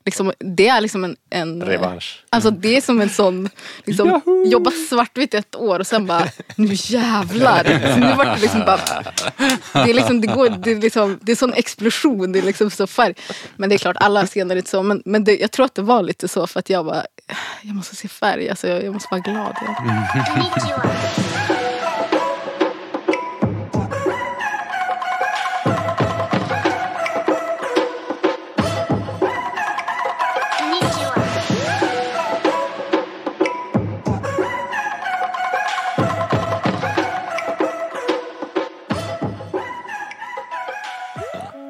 [0.07, 2.23] liksom, det är liksom en, en Revansch.
[2.29, 3.49] Alltså det är som en sån,
[3.85, 7.63] liksom, jobba svartvitt ett år och sen bara, nu jävlar.
[7.93, 9.03] Så nu vart det liksom bara,
[9.73, 12.69] det är liksom, det går, det är liksom, det är sån explosion, det är liksom
[12.69, 13.13] så färg.
[13.55, 14.83] Men det är klart, alla scener är inte så.
[14.83, 17.03] Men, men det, jag tror att det var lite så för att jag bara,
[17.61, 19.55] jag måste se färg, alltså jag, jag måste vara glad.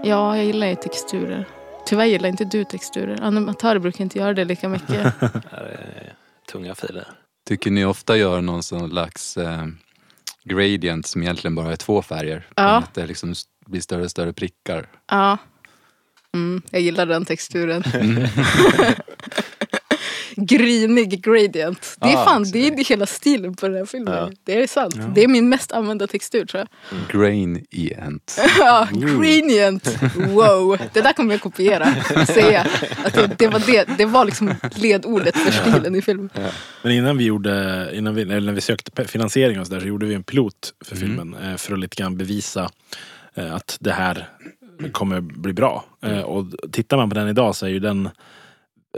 [0.07, 1.45] Ja, jag gillar ju texturer.
[1.85, 3.21] Tyvärr gillar inte du texturer.
[3.21, 4.89] Animatörer brukar inte göra det lika mycket.
[5.19, 6.13] Det här är
[6.51, 7.07] tunga filer.
[7.47, 9.65] Tycker ni ofta gör någon slags eh,
[10.43, 12.47] gradient som egentligen bara är två färger?
[12.55, 12.63] Ja.
[12.63, 13.33] Att det liksom
[13.65, 14.87] blir större och större prickar.
[15.11, 15.37] Ja.
[16.33, 17.83] Mm, jag gillar den texturen.
[20.39, 21.97] Grynig gradient.
[22.01, 24.13] Det är Ah, fan det är hela stilen på den här filmen.
[24.13, 24.29] Ja.
[24.43, 24.95] Det är sant.
[25.15, 26.99] Det är min mest använda textur tror jag.
[27.21, 28.39] Gradient.
[28.59, 29.97] Ja, gradient.
[30.15, 30.77] Wow.
[30.93, 31.87] Det där kommer jag kopiera
[32.21, 32.67] och säga.
[33.05, 36.29] Att det, det, var det, det var liksom ledordet för stilen i filmen.
[36.81, 39.87] Men innan vi gjorde, innan vi, eller när vi sökte finansiering och så där så
[39.87, 41.33] gjorde vi en pilot för filmen.
[41.43, 42.69] eh, För att lite grann bevisa
[43.35, 44.29] eh, att det här
[44.91, 45.85] kommer bli bra.
[46.05, 48.09] Eh, Och tittar man på den idag så är ju den,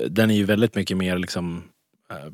[0.07, 1.63] den är ju väldigt mycket mer liksom
[2.11, 2.27] eh,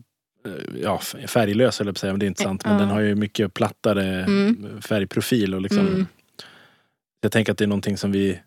[0.82, 2.66] Ja, färglös eller säga, men det är inte sant.
[2.66, 4.82] Men den har ju mycket plattare Mm.
[4.82, 6.06] färgprofil och liksom Mm.
[7.22, 8.40] Jag tänker att det är någonting som vi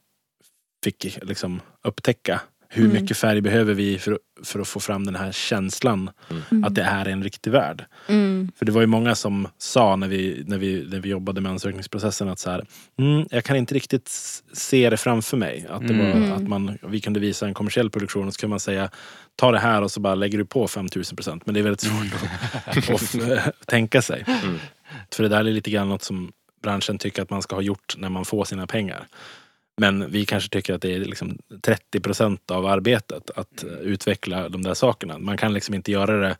[0.84, 2.40] fick liksom upptäcka.
[2.70, 3.02] Hur Mm.
[3.02, 6.11] mycket färg behöver vi för, för att få fram den här känslan
[6.64, 7.85] att det är en riktig värld.
[8.09, 8.50] Mm.
[8.59, 11.52] För det var ju många som sa när vi, när vi, när vi jobbade med
[11.52, 12.64] ansökningsprocessen att så här,
[12.98, 14.09] mm, jag kan inte riktigt
[14.52, 15.66] se det framför mig.
[15.70, 16.33] Att, det var, Mm.
[16.33, 18.90] att man, vi kunde visa en kommersiell produktion och så kan man säga
[19.37, 21.46] ta det här och så bara lägger du på 5000 procent.
[21.46, 24.24] Men det är väldigt svårt att, tänka sig.
[24.44, 24.59] Mm.
[25.14, 27.94] För det där är lite grann något som branschen tycker att man ska ha gjort
[27.98, 29.07] när man får sina pengar.
[29.78, 34.48] Men vi kanske tycker att det är liksom 30 procent av arbetet att eh, utveckla
[34.48, 35.18] de där sakerna.
[35.18, 36.36] Man kan liksom inte göra det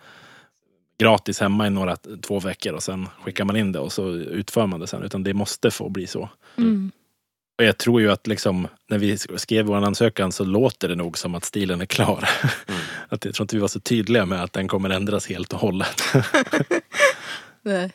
[0.98, 4.66] gratis hemma i några, två veckor och sen skickar man in det och så utför
[4.66, 5.03] man det sen.
[5.03, 6.29] Utan det måste få bli så.
[6.57, 6.90] Mm.
[7.59, 11.18] Och jag tror ju att liksom, när vi skrev vår ansökan så låter det nog
[11.18, 12.29] som att stilen är klar.
[13.09, 15.61] att jag tror inte vi var så tydliga med att den kommer ändras helt och
[15.61, 16.03] hållet.
[17.62, 17.92] Nej.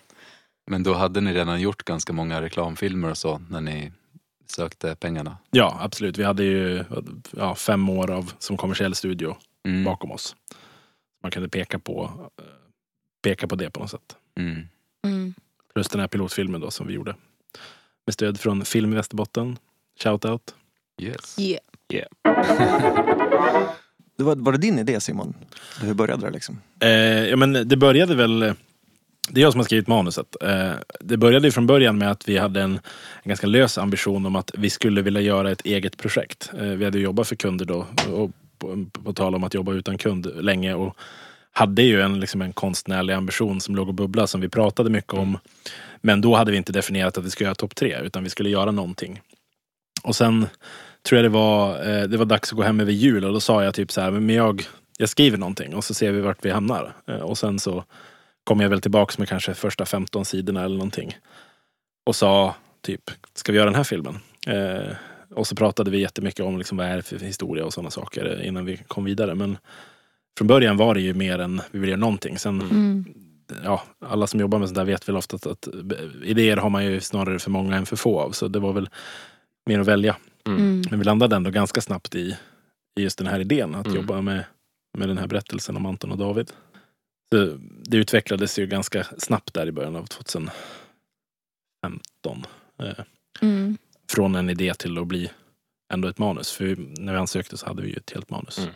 [0.68, 3.92] Men då hade ni redan gjort ganska många reklamfilmer och så när ni
[4.46, 5.38] sökte pengarna?
[5.52, 6.18] ja, absolut.
[6.18, 6.84] Vi hade ju
[7.32, 9.84] ja, fem år av som kommersiell studio Mm.
[9.84, 10.36] bakom oss.
[11.24, 12.12] Man kunde peka på,
[13.22, 14.16] peka på det på något sätt.
[14.40, 14.68] Mm.
[15.06, 15.34] Mm.
[15.74, 17.16] Plus den här pilotfilmen då som vi gjorde.
[18.06, 19.58] Med stöd från Film i Västerbotten.
[20.00, 20.56] Shoutout.
[21.02, 21.40] Yes.
[21.40, 22.08] Yeah.
[24.18, 25.34] Det var, var det din idé Simon?
[25.82, 26.60] Hur började det liksom?
[26.80, 26.90] Eh,
[27.30, 28.54] ja, men det började väl...
[29.30, 30.36] Det är jag som har skrivit manuset.
[30.42, 32.72] Eh, det började ju från början med att vi hade en,
[33.24, 36.52] en ganska lös ambition om att vi skulle vilja göra ett eget projekt.
[36.60, 39.98] Eh, vi hade jobbat för kunder då och på, på tal om att jobba utan
[39.98, 40.98] kund länge och
[41.52, 45.14] hade ju en, liksom en konstnärlig ambition som låg och bubblade som vi pratade mycket
[45.14, 45.38] om.
[46.02, 48.50] Men då hade vi inte definierat att vi skulle göra topp tre utan vi skulle
[48.50, 49.22] göra någonting.
[50.04, 50.48] Och sen
[51.04, 53.40] tror jag det var, eh, det var dags att gå hem över jul och då
[53.40, 54.64] sa jag typ så här, men jag,
[54.98, 56.96] jag skriver någonting och så ser vi vart vi hamnar.
[57.22, 57.84] Och sen så
[58.44, 61.18] kom jag väl tillbaks med kanske första 15 sidorna eller någonting.
[62.06, 63.02] Och sa typ,
[63.34, 64.18] ska vi göra den här filmen?
[64.48, 64.96] Eh,
[65.36, 68.42] och så pratade vi jättemycket om liksom, vad är det för historia och sådana saker
[68.42, 69.36] innan vi kom vidare.
[69.36, 69.58] Men
[70.38, 72.38] från början var det ju mer än vi vill göra någonting.
[72.40, 73.06] Sen, Mm.
[73.64, 75.68] ja, alla som jobbar med sånt där vet väl ofta att, att
[76.24, 78.32] idéer har man ju snarare för många än för få av.
[78.32, 78.90] Så det var väl
[79.66, 80.16] mer att välja.
[80.48, 80.84] Mm.
[80.90, 82.38] Men vi landade ändå ganska snabbt i,
[83.00, 83.98] i just den här idén att Mm.
[83.98, 84.44] jobba med,
[84.98, 86.52] med den här berättelsen om Anton och David.
[87.34, 90.54] Så det utvecklades ju ganska snabbt där i början av 2015.
[92.80, 92.94] Eh,
[93.42, 93.78] Mm.
[94.12, 95.32] från en idé till att bli
[95.94, 96.52] ändå ett manus.
[96.52, 98.58] För vi- när vi ansökte så hade vi ju ett helt manus.
[98.58, 98.70] Mm.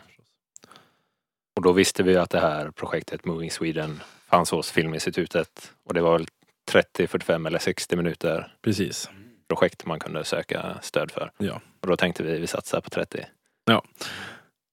[1.56, 5.72] Och då visste vi att det här projektet Moving Sweden fanns hos Filminstitutet.
[5.84, 6.26] Och det var väl
[6.70, 9.10] 30, 45 eller 60 minuter Precis.
[9.48, 11.30] projekt man kunde söka stöd för.
[11.38, 11.60] Ja.
[11.80, 13.26] Och då tänkte vi, vi satsar på 30.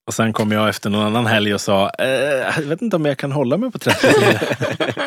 [0.08, 2.08] Och sen kom jag efter någon annan helg och sa, eh,
[2.58, 4.08] jag vet inte om jag kan hålla mig på 30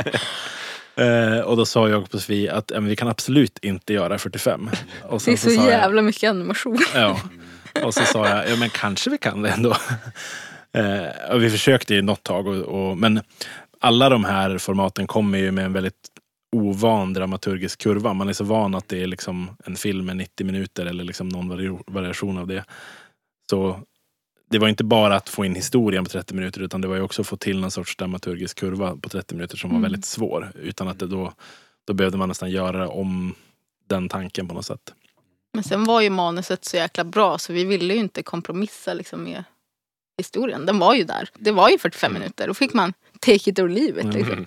[0.97, 4.19] eh, Och då sa jag på Sofie att eh, men vi kan absolut inte göra
[4.19, 4.71] 45.
[5.03, 6.79] Och Det är så jag- jävla mycket animation.
[6.95, 7.21] Ja.
[7.85, 9.77] Och så sa jag, ja men kanske vi kan det ändå.
[10.73, 12.47] Eh, och vi försökte i något tag.
[12.47, 13.21] Och, och, men
[13.81, 15.95] alla de här formaten kommer ju med en väldigt
[16.57, 18.13] ovan dramaturgisk kurva.
[18.13, 21.29] Man är så van att det är liksom en film med 90 minuter eller liksom
[21.29, 22.65] någon vari- variation av det.
[23.51, 23.81] Så
[24.51, 27.03] det var inte bara att få in historien på 30 minuter utan det var ju
[27.03, 29.83] också att få till någon sorts dramaturgisk kurva på 30 minuter som var Mm.
[29.83, 30.53] väldigt svår.
[30.55, 31.33] Utan att det då,
[31.87, 33.35] då behövde man nästan göra om
[33.89, 34.95] den tanken på något sätt.
[35.55, 39.23] Men sen var ju manuset så jäkla bra så vi ville ju inte kompromissa liksom
[39.25, 39.45] med
[40.19, 40.67] historien.
[40.67, 41.29] Den var ju där.
[41.35, 42.47] Det var ju 45 minuter.
[42.49, 44.15] Då fick man take it or leave it.
[44.15, 44.33] Liksom.
[44.33, 44.47] Mm.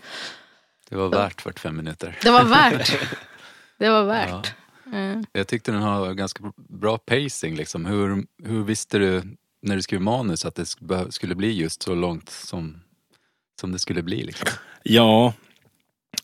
[0.90, 2.18] Det var värt 45 minuter.
[2.22, 2.98] Det var värt.
[3.78, 4.54] Det var värt.
[4.86, 5.26] Mm.
[5.32, 7.86] Jag tyckte den har ganska bra pacing liksom.
[7.86, 9.24] Hur, hur visste du
[9.62, 10.65] när du skrev manus att det
[11.10, 12.82] skulle bli just så långt som,
[13.62, 14.47] som det skulle bli liksom?
[14.84, 15.34] Ja,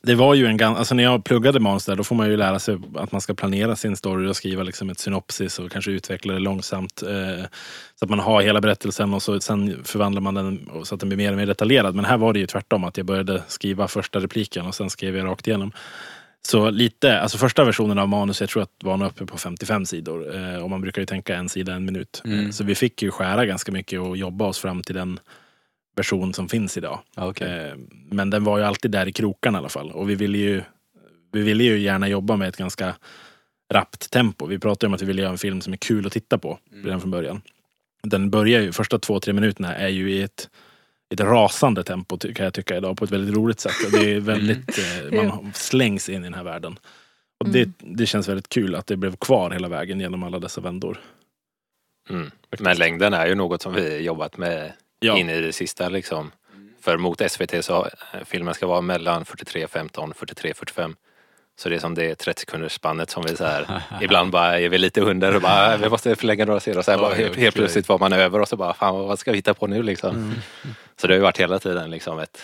[0.02, 0.80] det var ju en ganska...
[0.80, 3.34] Alltså när jag pluggade manus där, då får man ju lära sig att man ska
[3.34, 7.04] planera sin story och skriva liksom ett synopsis och kanske utveckla det långsamt.
[7.04, 7.46] Eh,
[7.96, 11.10] så att man har hela berättelsen och så, sen förvandlar man den så att den
[11.10, 11.96] blir mer och mer detaljerad.
[11.96, 15.18] Men här var det ju tvärtom, att jag började skriva första repliken och sen skrev
[15.18, 15.72] jag rakt igenom.
[16.48, 20.36] Så lite, alltså första versionen av manus, jag tror att var uppe på 55 sidor.
[20.36, 22.22] Eh, och man brukar ju tänka en sida, en minut.
[22.26, 22.46] Mm.
[22.46, 25.20] Eh, Så vi fick ju skära ganska mycket och jobba oss fram till den
[25.96, 27.00] version som finns idag.
[27.16, 27.48] Okej.
[27.68, 27.74] Eh,
[28.12, 29.92] Men den var ju alltid där i krokarna i alla fall.
[29.92, 30.62] Och vi ville ju,
[31.32, 32.96] vi ville ju gärna jobba med ett ganska
[33.74, 34.46] rappt tempo.
[34.46, 36.60] Vi pratade om att vi ville göra en film som är kul att titta på
[36.84, 37.42] redan från början.
[38.04, 40.50] Den börjar ju, första två, tre minuterna är ju i ett,
[41.14, 43.74] ett rasande tempo kan jag tycka idag på ett väldigt roligt sätt.
[43.86, 44.80] Och Det är väldigt,
[45.12, 46.80] eh, man slängs in i den här världen.
[47.40, 47.74] Och det, Mm.
[47.80, 51.00] det känns väldigt kul att det blev kvar hela vägen genom alla dessa vändor.
[52.10, 52.32] Mm.
[52.60, 56.32] Men längden är ju något som vi jobbat med Ja, in i det sista liksom.
[56.82, 57.90] För mot SVT så eh,
[58.26, 60.96] filmen ska vara mellan 43.15 43.45.
[61.60, 64.70] Så det är som det 30 sekunders spannet som vi så här, ibland bara är
[64.70, 66.82] vi lite under och bara "Äh, vi måste förlänga några sidor.
[66.82, 69.32] Så här, bara, helt, helt plötsligt var man över och så bara fan vad ska
[69.32, 70.16] vi hitta på nu liksom.
[70.16, 70.34] Mm.
[71.02, 72.40] Så det har ju varit hela tiden liksom ett,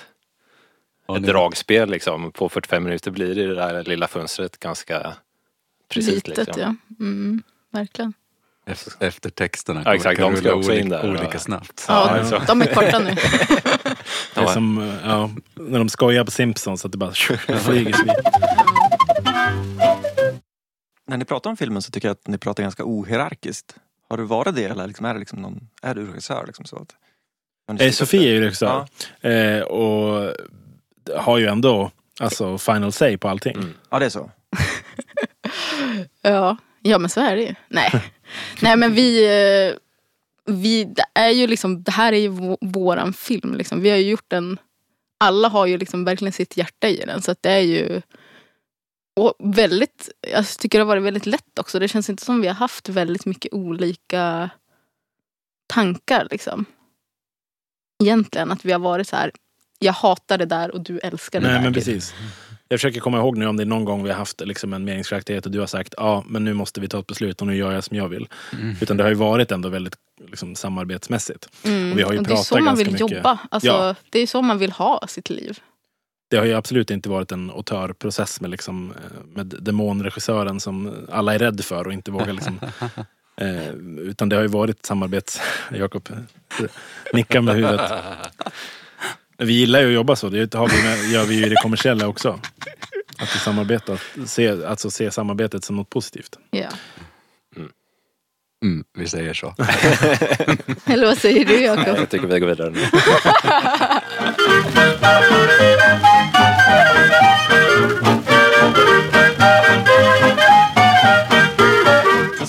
[1.07, 2.31] Ja, ett dragspel liksom.
[2.31, 5.13] På 45 minuter blir det där lilla fönstret ganska
[5.89, 6.61] precis Litet liksom.
[6.61, 6.75] ja.
[7.05, 8.13] Mm, verkligen.
[8.65, 11.39] Efter, efter texterna Ja, exakt, kan de ska rulla också in olika, där, olika ja.
[11.39, 11.85] snabbt.
[11.87, 12.39] Ja, Ja, så.
[12.47, 13.05] de är korta nu.
[14.35, 17.93] det är som ja, när de skojar på Simpsons att det bara flyger förbi.
[21.07, 23.75] När ni pratar om filmen så tycker jag att ni pratar ganska ohierarkiskt.
[24.09, 26.43] Har du varit det eller liksom, är, det liksom någon, är du regissör?
[26.47, 26.95] Liksom så att,
[27.79, 28.87] Eh, Sofie är ju regissör.
[29.21, 30.33] Eh, och
[31.17, 33.55] har ju ändå alltså, final say på allting.
[33.55, 33.73] Mm.
[33.89, 34.31] Ja, det är så.
[36.21, 37.55] Ja, Ja men så är det ju.
[37.67, 37.91] Nej,
[38.61, 39.75] Nej men vi, eh,
[40.53, 43.53] vi det är ju liksom, det här är ju vå- våran film.
[43.55, 43.81] Liksom.
[43.81, 44.57] Vi har ju gjort den,
[45.19, 47.21] alla har ju liksom verkligen sitt hjärta i den.
[47.21, 48.01] Så att det är ju
[49.15, 51.79] och väldigt, jag tycker det har varit väldigt lätt också.
[51.79, 54.49] Det känns inte som vi har haft väldigt mycket olika
[55.67, 56.65] tankar liksom.
[58.03, 59.31] Egentligen att vi har varit så här,
[59.79, 61.63] jag hatar det där och du älskar det Nej, där.
[61.63, 61.85] men typ.
[61.85, 62.13] precis.
[62.67, 64.83] Jag försöker komma ihåg nu om det är någon gång vi har haft liksom en
[64.85, 67.55] meningsskiljaktighet och du har sagt ja, men nu måste vi ta ett beslut och nu
[67.55, 68.27] gör jag som jag vill.
[68.53, 68.75] Mm.
[68.81, 69.95] Utan det har ju varit ändå väldigt
[70.27, 71.49] liksom, samarbetsmässigt.
[71.63, 71.91] Mm.
[71.91, 73.11] Och vi har ju och det är pratat så man ganska vill mycket.
[73.11, 73.39] jobba.
[73.51, 73.95] Alltså, Ja.
[74.09, 75.59] Det är så man vill ha sitt liv.
[76.29, 81.33] Det har ju absolut inte varit en autörprocess med, liksom, eh, med demonregissören som alla
[81.35, 82.59] är rädd för och inte vågar liksom,
[83.41, 83.69] eh,
[83.99, 85.41] Utan det har ju varit samarbets...
[85.71, 86.09] Jakob
[87.13, 87.91] nickar med huvudet.
[89.37, 91.55] Vi gillar ju att jobba så, det har vi med, gör vi ju i det
[91.55, 92.39] kommersiella också.
[93.17, 96.37] Att vi samarbetar, se, alltså se samarbetet som något positivt.
[96.51, 96.69] Ja.
[98.63, 99.55] Mm, vi säger så.
[100.85, 101.97] Eller vad säger du Jakob?
[101.97, 102.79] Jag tycker vi går vidare nu.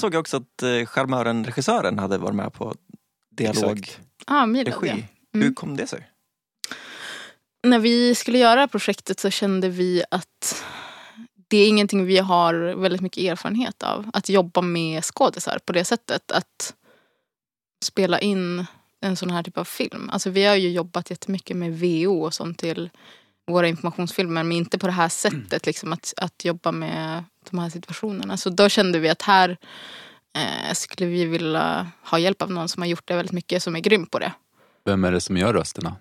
[0.05, 2.75] såg jag också att eh, charmören, regissören, hade varit med på
[3.31, 3.89] dialog.
[4.27, 4.89] Ah, Milad, regi.
[4.89, 5.07] ja.
[5.33, 5.55] Hur Mm.
[5.55, 6.11] kom det sig?
[7.63, 10.65] När vi skulle göra projektet så kände vi att
[11.49, 14.11] det är ingenting vi har väldigt mycket erfarenhet av.
[14.13, 16.31] Att jobba med skådisar på det sättet.
[16.33, 16.75] Att
[17.85, 18.67] spela in
[19.01, 20.11] en sån här typ av film.
[20.13, 22.91] Alltså vi har ju jobbat jättemycket med VO och sånt till
[23.47, 25.67] våra informationsfilmer men inte på det här sättet.
[25.67, 28.37] Liksom att, att jobba med de här situationerna.
[28.37, 29.57] Så då kände vi att här
[30.37, 33.77] eh, skulle vi vilja ha hjälp av någon som har gjort det väldigt mycket som
[33.77, 34.33] är grym på det.
[34.85, 35.97] Vem är det som gör rösterna?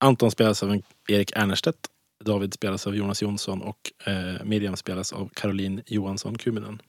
[0.00, 1.88] Anton spelas av Erik Ernerstedt.
[2.24, 6.82] David spelas av Jonas Jonsson och eh, Miriam spelas av Caroline Johansson Kuminen.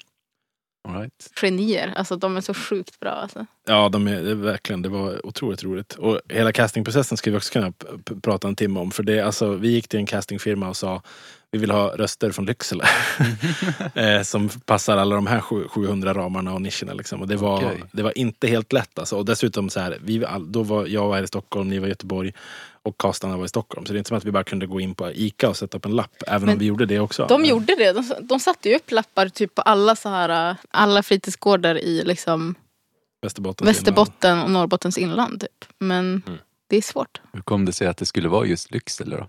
[0.88, 1.32] Right.
[1.42, 1.94] Genier.
[1.96, 3.12] Alltså de är så sjukt bra.
[3.12, 3.46] Alltså.
[3.68, 5.94] Ja, de är, verkligen, det var otroligt roligt.
[5.94, 7.74] Och hela castingprocessen skulle vi också kunna
[8.22, 8.92] prata en timme om.
[8.92, 11.02] För det, alltså, vi gick till en castingfirma och sa
[11.54, 12.84] vi vill ha röster från Lycksele.
[13.94, 16.94] eh, som passar alla de här sju- 700 ramarna och nischerna.
[16.94, 17.22] Liksom.
[17.22, 17.84] Och det, var, Okej.
[17.92, 19.00] det var inte helt lätt.
[19.00, 19.18] Alltså.
[19.18, 21.90] Och dessutom, så här, vi, då var jag var här i Stockholm, ni var i
[21.90, 22.34] Göteborg
[22.84, 23.86] och castarna var i Stockholm.
[23.86, 25.78] Så det är inte som att vi bara kunde gå in på Ica och sätta
[25.78, 26.24] upp en lapp.
[26.28, 27.26] Även Men om vi gjorde det också.
[27.30, 27.92] De gjorde det.
[27.94, 32.56] De, de satte ju upp lappar typ på alla, så här, alla fritidsgårdar i liksom,
[33.22, 33.68] Västerbotten.
[33.68, 35.40] Västerbotten och Norrbottens inland.
[35.42, 35.66] Typ.
[35.80, 36.40] Men Mm.
[36.68, 37.22] det är svårt.
[37.34, 39.28] Hur kom det sig att det skulle vara just Lycksele då?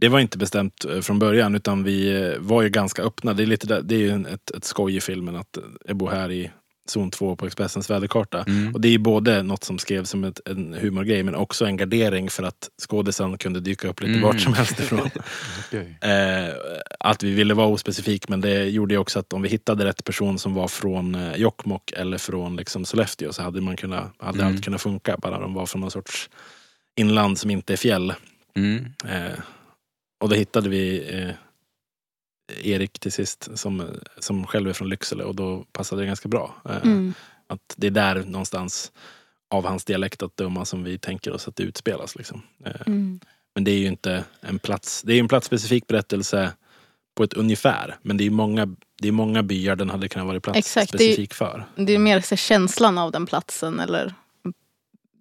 [0.00, 3.32] Det var inte bestämt eh, från början utan vi eh, var ju ganska öppna.
[3.34, 5.96] Det är, lite där, det är ju ett, ett skoj i filmen att eh, jag
[5.96, 6.50] bor här i
[6.88, 8.44] zon 2 på Expressens väderkarta.
[8.46, 8.74] Mm.
[8.74, 11.76] Och det är ju både något som skrevs som ett, en humorgrej men också en
[11.76, 14.22] gardering för att skådisen kunde dyka upp lite Mm.
[14.22, 15.10] vart som helst ifrån.
[16.00, 16.54] Eh,
[17.00, 20.04] att vi ville vara ospecifik men det gjorde ju också att om vi hittade rätt
[20.04, 24.38] person som var från eh, Jokkmokk eller från liksom, Sollefteå så hade man kunnat, hade
[24.42, 24.54] Mm.
[24.54, 25.16] allt kunnat funka.
[25.22, 26.30] Bara de var från någon sorts
[26.96, 28.14] inland som inte är fjäll.
[28.56, 28.84] Mm.
[29.08, 29.38] Eh,
[30.18, 31.34] och då hittade vi eh,
[32.72, 33.82] Erik till sist som,
[34.18, 36.54] som själv är från Lycksele och då passade det ganska bra.
[36.68, 37.14] Eh, Mm.
[37.50, 38.92] Att det är där någonstans
[39.50, 42.16] av hans dialekt att döma som vi tänker oss att det utspelas.
[42.16, 42.42] Liksom.
[42.64, 43.20] Eh, Mm.
[43.54, 46.52] Men det är ju inte en plats, det är en platsspecifik berättelse
[47.16, 47.96] på ett ungefär.
[48.02, 51.64] Men det är många, det är många byar den hade kunnat vara platsspecifik för.
[51.76, 54.14] Det är mer så känslan av den platsen eller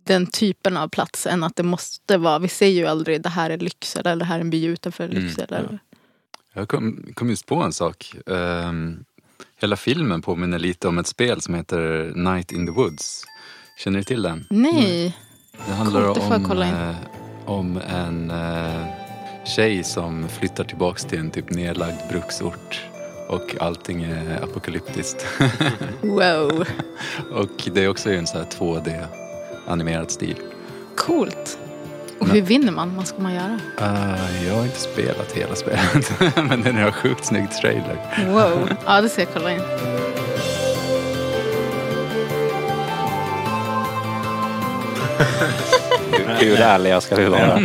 [0.08, 2.40] den typen av plats än att det måste vara.
[2.40, 5.04] Vi säger ju aldrig det här är Lycksele eller det här är en by utanför
[5.04, 5.66] Mm, Lycksele.
[5.72, 5.78] ja.
[6.54, 8.16] Jag kom, kom just på en sak.
[8.28, 9.04] Ehm,
[9.60, 13.24] hela filmen påminner lite om ett spel som heter Night in the Woods.
[13.84, 14.46] Känner ni till den?
[14.50, 15.18] Nej.
[15.68, 16.74] Det handlar Coolt, om, kolla in.
[16.74, 16.96] eh,
[17.46, 18.86] om en eh,
[19.46, 22.82] tjej som flyttar tillbaks till en typ nedlagd bruksort
[23.30, 25.26] och allting är apokalyptiskt.
[26.02, 26.66] Wow.
[27.32, 29.06] och det är också en så här 2D
[29.68, 30.36] animerad stil.
[30.96, 31.58] Coolt.
[32.20, 32.96] Och hur vinner man?
[32.96, 33.60] Vad ska man göra?
[33.82, 36.12] Uh, jag har inte spelat hela spelet
[36.50, 38.26] men den har sjukt snygg trailer.
[38.28, 38.70] Wow.
[38.86, 39.62] Ja, det ska jag kolla in.
[46.40, 47.60] Hur, ärliga ska vi vara?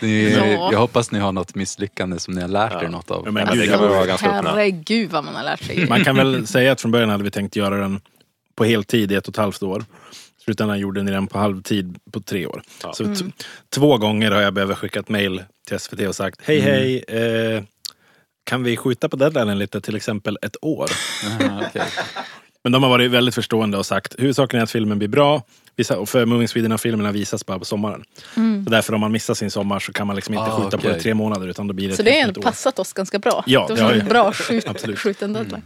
[0.00, 0.68] Ni, Ja.
[0.72, 3.22] Jag hoppas ni har något misslyckande som ni har lärt er något av.
[3.24, 4.50] Ja, men Ja, det kan vara ganska öppna.
[4.50, 5.86] Herregud vad man har lärt sig.
[5.88, 8.00] Man kan väl säga att från början hade vi tänkt göra den
[8.60, 9.84] på heltid i ett och ett halvt år.
[10.44, 12.62] Slutändan gjorde ni den på halvtid på tre år.
[12.82, 12.92] Ja.
[12.92, 13.24] Så t-
[13.74, 17.62] två gånger har jag behövt skicka ett mail till SVT och sagt hej hej, eh,
[18.44, 20.90] kan vi skjuta på deadlinen lite, till exempel ett år?
[21.40, 21.62] Aha.
[22.64, 25.42] Men de har varit väldigt förstående och sagt huvudsaken är att filmen blir bra.
[25.96, 28.04] Och för Moving Sweden-filmerna visas bara på sommaren.
[28.36, 28.64] Mm.
[28.64, 30.76] Så därför om man missar sin sommar så kan man liksom inte Ah, skjuta på
[30.76, 30.90] okej.
[30.92, 33.44] det i tre månader utan då blir det Så det har passat oss ganska bra.
[33.46, 35.62] Ja, det det var har en bra skjut, skjuten deadline.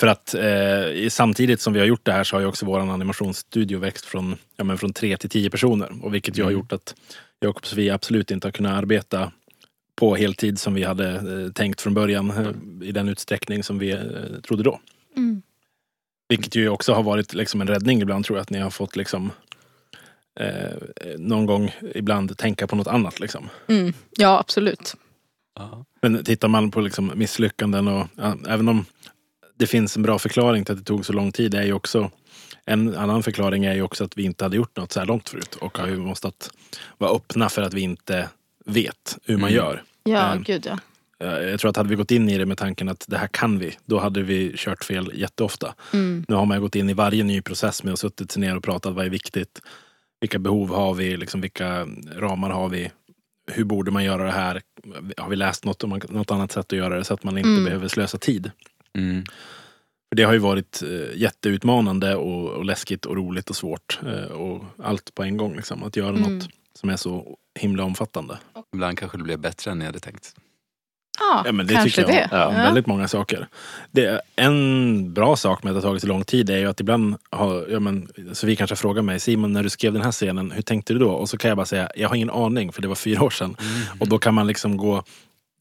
[0.00, 2.80] För att eh, samtidigt som vi har gjort det här så har ju också vår
[2.80, 5.92] animationsstudio växt från, ja, men från tre till tio personer.
[6.02, 6.60] Och vilket ju har Mm.
[6.60, 6.94] gjort att
[7.40, 9.32] jag och Sofia absolut inte har kunnat arbeta
[9.96, 13.90] på heltid som vi hade eh, tänkt från början eh, i den utsträckning som vi
[13.90, 13.98] eh,
[14.42, 14.80] trodde då.
[15.16, 15.42] Mm.
[16.28, 18.96] Vilket ju också har varit liksom en räddning ibland tror jag att ni har fått
[18.96, 19.32] liksom
[20.40, 20.78] eh,
[21.18, 23.20] någon gång ibland tänka på något annat.
[23.20, 23.48] Liksom.
[23.68, 23.92] Mm.
[24.16, 24.94] Ja, absolut.
[26.02, 28.84] Men tittar man på liksom misslyckanden och ja, även om
[29.60, 32.10] det finns en bra förklaring till att det tog så lång tid är ju också
[32.64, 35.28] en annan förklaring är ju också att vi inte hade gjort något så här långt
[35.28, 36.50] förut och har ju måste att
[36.98, 38.28] vara öppna för att vi inte
[38.66, 39.54] vet hur man Mm.
[39.56, 39.82] gör.
[40.04, 40.42] Ja, Mm.
[40.42, 40.78] gud ja.
[41.26, 43.26] Eh, Jag tror att hade vi gått in i det med tanken att det här
[43.26, 45.74] kan vi, då hade vi kört fel jätteofta.
[45.92, 46.24] Mm.
[46.28, 48.62] Nu har man gått in i varje ny process med att suttit sig ner och
[48.64, 49.62] pratat vad är viktigt.
[50.20, 51.16] Vilka behov har vi?
[51.16, 51.86] Liksom vilka
[52.16, 52.90] ramar har vi?
[53.52, 54.62] Hur borde man göra det här?
[55.16, 57.64] Har vi läst något, något annat sätt att göra det så att man inte Mm.
[57.64, 58.50] behöver slösa tid?
[58.98, 59.24] Mm.
[60.08, 64.00] För det har ju varit eh, jätteutmanande och, och läskigt och roligt och svårt.
[64.06, 65.56] Eh, och allt på en gång.
[65.56, 65.82] Liksom.
[65.82, 66.34] Att göra Mm.
[66.38, 68.38] något som är så himla omfattande.
[68.74, 70.34] Ibland kanske det blev bättre än ni hade tänkt.
[71.18, 72.30] Ja, Ja, men det kanske tycker jag.
[72.30, 72.36] det.
[72.36, 73.48] Ja, Väldigt många saker.
[73.90, 76.80] Det, en bra sak med att det har tagit så lång tid är ju att
[76.80, 80.12] ibland har, ja men, så vi kanske frågar mig, Simon när du skrev den här
[80.12, 81.10] scenen, hur tänkte du då?
[81.10, 83.30] Och så kan jag bara säga, jag har ingen aning för det var fyra år
[83.30, 83.56] sedan.
[84.00, 85.02] Och då kan man liksom gå,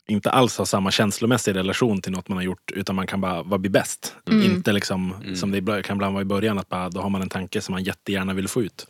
[0.10, 3.43] inte alls ha samma känslomässig relation till något man har gjort, utan man kan bara,
[3.43, 4.16] vad blir bäst?
[4.30, 4.45] Mm.
[4.51, 5.36] Inte liksom, Mm.
[5.36, 7.74] som det kan ibland vara i början, att bara, då har man en tanke som
[7.74, 8.88] man jättegärna vill få ut.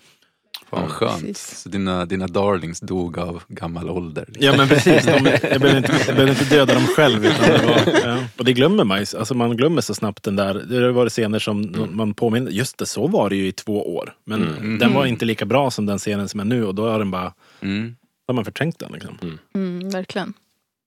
[0.70, 1.20] Fan vad skönt.
[1.22, 1.62] precis.
[1.62, 4.26] Så dina, dina darlings dog av gammal ålder.
[4.28, 4.46] liksom.
[4.46, 5.12] Ja men precis, de,
[5.52, 7.26] jag, behöver inte, jag behöver inte döda dem själv.
[7.26, 8.18] Utan det var, ja.
[8.38, 9.06] Och det glömmer man ju.
[9.20, 10.54] Alltså man glömmer så snabbt den där.
[10.54, 12.52] Det har varit scener som man påminner.
[12.52, 14.14] Just det, så var det ju i två år.
[14.26, 14.80] Men Mm.
[14.80, 16.66] den var inte lika bra som den scenen som är nu.
[16.66, 17.96] Och då har den bara, Mm.
[18.28, 18.92] då har man förträngt den.
[18.92, 19.38] Liksom.
[19.56, 20.34] Mm, verkligen.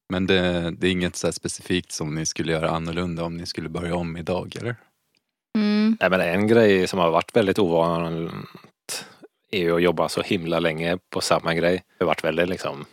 [0.09, 3.47] Men det, det är inget så här specifikt som ni skulle göra annorlunda om ni
[3.47, 4.77] skulle börja om idag, eller?
[5.59, 5.97] Mm.
[6.01, 8.33] Nej, men en grej som har varit väldigt ovanligt
[9.51, 11.85] är ju att jobba så himla länge på samma grej.
[11.99, 12.85] Det har varit väldigt liksom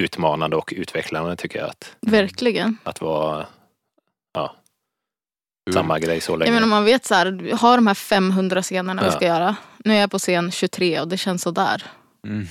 [0.00, 1.68] utmanande och utvecklande tycker jag.
[1.70, 2.76] Att, Verkligen.
[2.82, 3.46] att vara
[5.66, 6.48] Hur- samma grej så länge.
[6.50, 9.12] Jag menar, om man vet så här, vi har de här 500 scenerna vi Ja.
[9.12, 9.56] ska göra.
[9.78, 11.82] Nu är jag på scen 23 och det känns så där.
[12.24, 12.46] Mm.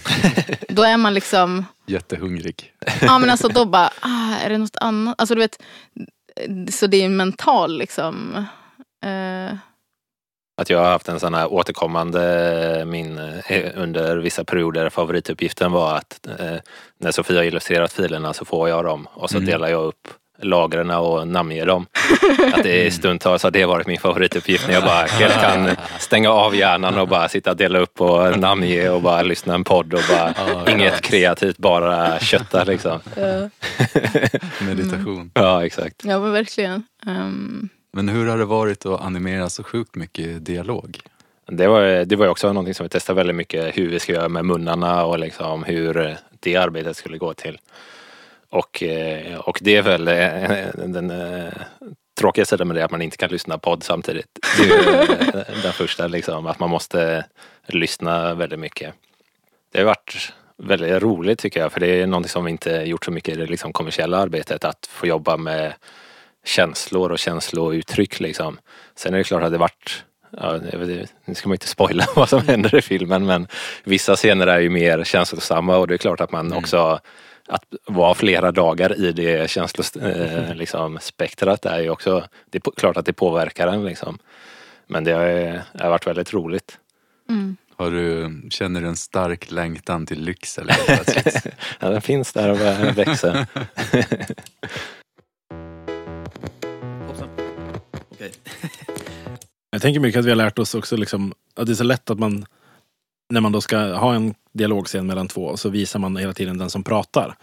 [0.67, 2.74] Då är man liksom, Jättehungrig.
[3.01, 5.15] ja men alltså då bara, ah, är det något annat?
[5.17, 5.61] Alltså du vet,
[6.74, 8.36] så det är en mental liksom.
[9.05, 9.55] Eh,
[10.61, 15.97] Att jag har haft en sån här återkommande min eh, under vissa perioder favorituppgiften var
[15.97, 16.55] att eh,
[16.99, 19.47] när Sofia har illustrerat filerna så får jag dem och så Mm.
[19.49, 20.07] delar jag upp
[20.42, 21.86] lagren och namnger dem.
[22.54, 25.70] Att det är stundtals har det varit min favorituppgift när jag bara helt kan
[26.00, 29.64] stänga av hjärnan och bara sitta och dela upp och namnge och bara lyssna en
[29.64, 33.00] podd och bara Ja, inget kreativt, bara kötta liksom.
[33.16, 33.46] eh,
[34.68, 35.32] Meditation.
[35.34, 35.96] Ja, exakt.
[36.06, 36.84] ja men verkligen.
[37.08, 41.00] Ehm, Men hur har det varit att animera så sjukt mycket dialog?
[41.48, 44.30] Det var, det var också någonting som vi testade väldigt mycket, hur vi ska göra
[44.30, 47.58] med munnarna och liksom hur det arbetet skulle gå till.
[48.54, 51.54] Och, eh, och det är väl eh, den eh,
[52.20, 54.28] tråkiga sidan med det, att man inte kan lyssna podd samtidigt.
[54.58, 57.26] Det är den första, liksom, att man måste
[57.68, 58.93] lyssna väldigt mycket.
[59.72, 63.06] Det har varit väldigt roligt tycker jag, för det är någonting som vi inte gjort
[63.06, 65.74] så mycket i det liksom, kommersiella arbetet, att få jobba med
[66.45, 68.60] känslor och känslouttryck liksom.
[68.95, 70.04] Sen är det klart att det varit
[70.38, 70.60] Ja,
[71.26, 73.47] nu ska man inte spoila vad som händer i filmen men
[73.84, 76.58] vissa scener är ju mer känslosamma och det är klart att man Mm.
[77.48, 82.72] Att vara flera dagar i det känslospektrat eh, liksom, spektrat är ju också, det är
[82.72, 84.18] klart att det påverkar en liksom.
[84.88, 86.78] Men det har, har varit väldigt roligt.
[87.30, 87.58] mm.
[87.76, 90.76] Har du, känner du en stark längtan till Lycksele?
[91.80, 93.48] Ja, den finns där och börjar växa.
[99.72, 102.10] Jag tänker mycket att vi har lärt oss också liksom, att det är så lätt
[102.10, 102.46] att man
[103.34, 106.70] när man då ska ha en dialogscen mellan två så visar man hela tiden den
[106.70, 107.36] som pratar.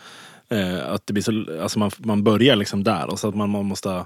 [0.50, 3.50] Eh, att det blir så, alltså man, man börjar liksom där och så att man,
[3.50, 4.04] man måste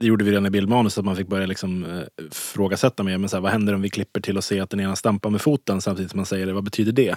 [0.00, 3.18] det gjorde vi redan i bildmanus, att man fick börja liksom, eh, frågasätta mer.
[3.18, 5.30] Men så här, vad händer om vi klipper till och ser att den ena stampar
[5.30, 6.52] med foten samtidigt som man säger det?
[6.52, 7.16] Vad betyder det?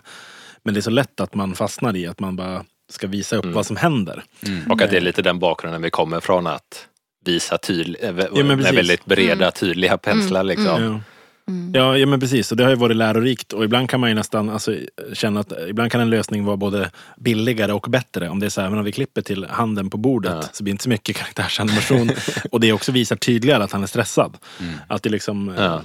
[0.63, 3.43] Men det är så lätt att man fastnar i att man bara ska visa upp
[3.43, 3.55] Mm.
[3.55, 4.24] vad som händer.
[4.47, 4.72] Mm.
[4.72, 6.88] Och att det är lite den bakgrunden vi kommer från att
[7.26, 9.51] visa tydlig, eh, men med väldigt breda Mm.
[9.51, 10.47] tydliga penslar Mm.
[10.47, 10.84] liksom.
[10.84, 10.99] Ja.
[11.47, 11.71] Mm.
[11.73, 14.15] Ja, ja men precis, och det har ju varit lärorikt och ibland kan man ju
[14.15, 14.75] nästan alltså,
[15.13, 18.29] känna att ibland kan en lösning vara både billigare och bättre.
[18.29, 20.49] Om det är så här, men om vi klipper till handen på bordet Ja.
[20.53, 22.09] så blir det inte så mycket karaktärsanimation
[22.51, 24.37] och det också visar tydligare att han är stressad.
[24.59, 24.73] Mm.
[24.87, 25.75] Att det liksom, Ja.
[25.75, 25.79] Eh,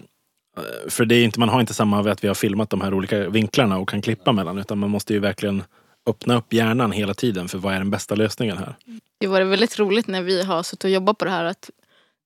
[0.88, 3.28] För det är inte, man har inte samma att vi har filmat de här olika
[3.28, 4.58] vinklarna och kan klippa mellan.
[4.58, 5.62] Utan man måste ju verkligen
[6.10, 8.74] öppna upp hjärnan hela tiden för vad är den bästa lösningen här.
[9.20, 11.70] Det var väldigt roligt när vi har suttit och jobbat på det här att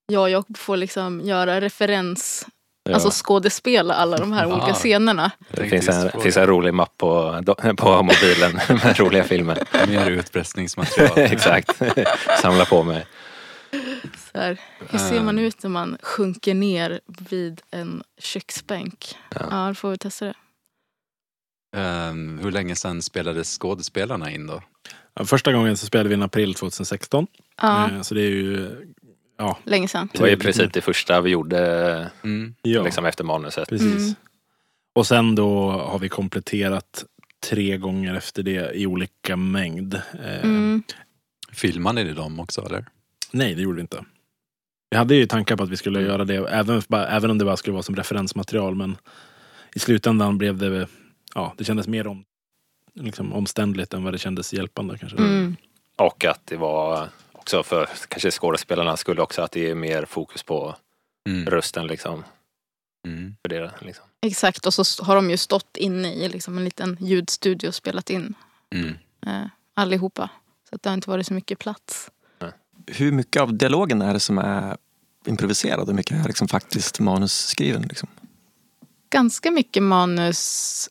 [0.07, 2.47] jag och Jakob får liksom göra referens,
[2.85, 2.95] Ja.
[2.95, 4.55] alltså skådespela alla de här Ja.
[4.55, 5.31] olika scenerna.
[5.51, 7.43] det finns en, finns en rolig mapp på,
[7.77, 8.53] på mobilen
[8.85, 9.87] med roliga filmer.
[9.87, 11.19] Mer utpressningsmaterial.
[11.33, 11.83] Exakt.
[12.43, 13.07] Samla på mig.
[14.33, 14.61] Så här,
[14.91, 19.17] hur ser man ut när man sjunker ner vid en köksbänk?
[19.51, 20.35] Ja, då får vi testa det.
[21.77, 24.63] Ehm, hur länge sedan spelades skådespelarna in då?
[25.15, 27.27] Ja, Första gången så spelade vi i april 2016.
[27.63, 28.71] Ja, Eh, Så det är ju,
[29.37, 30.09] ja, länge sedan.
[30.13, 32.55] Det var i princip det första vi gjorde Mm.
[32.63, 33.69] ja liksom efter manuset.
[33.69, 34.03] precis.
[34.03, 34.15] Mm.
[34.95, 37.05] Och sen då har vi kompletterat
[37.51, 39.95] tre gånger efter det i olika mängd.
[39.95, 40.83] Eh, Mm.
[41.53, 42.85] Filmade ni dem också eller?
[43.31, 44.05] Nej, det gjorde vi inte.
[44.91, 46.11] Vi hade ju tankar på att vi skulle Mm.
[46.11, 48.75] göra det, även, även om det bara skulle vara som referensmaterial.
[48.75, 48.97] Men
[49.75, 50.89] i slutändan blev det,
[51.35, 52.25] ja, det kändes mer om,
[52.95, 55.19] liksom, omständligt än vad det kändes hjälpande kanske.
[55.19, 55.57] Mm.
[55.97, 57.09] Och att det var
[57.45, 60.77] också för kanske skådespelarna skulle också att det är mer fokus på
[61.29, 61.47] Mm.
[61.47, 62.25] rösten liksom.
[63.07, 63.37] Mm.
[63.43, 64.05] För det, liksom.
[64.21, 68.11] Exakt, och så har de ju stått inne i liksom en liten ljudstudio och spelat
[68.11, 68.35] in
[68.75, 68.95] Mm.
[69.27, 70.31] eh, allihopa.
[70.69, 72.11] Så att det har inte varit så mycket plats.
[72.87, 74.77] Hur mycket av dialogen är det som är
[75.27, 77.83] improviserad och hur mycket är liksom faktiskt manusskriven?
[77.83, 78.09] Liksom?
[79.11, 80.91] Ganska mycket manus.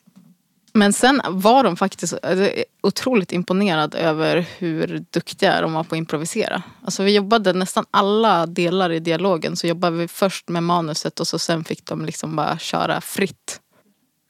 [0.73, 2.47] Men sen var de faktiskt eh,
[2.83, 6.63] otroligt imponerad över hur duktiga de var på att improvisera.
[6.83, 11.27] Alltså vi jobbade nästan alla delar i dialogen så jobbade vi först med manuset och
[11.27, 13.59] så sen fick de liksom bara köra fritt.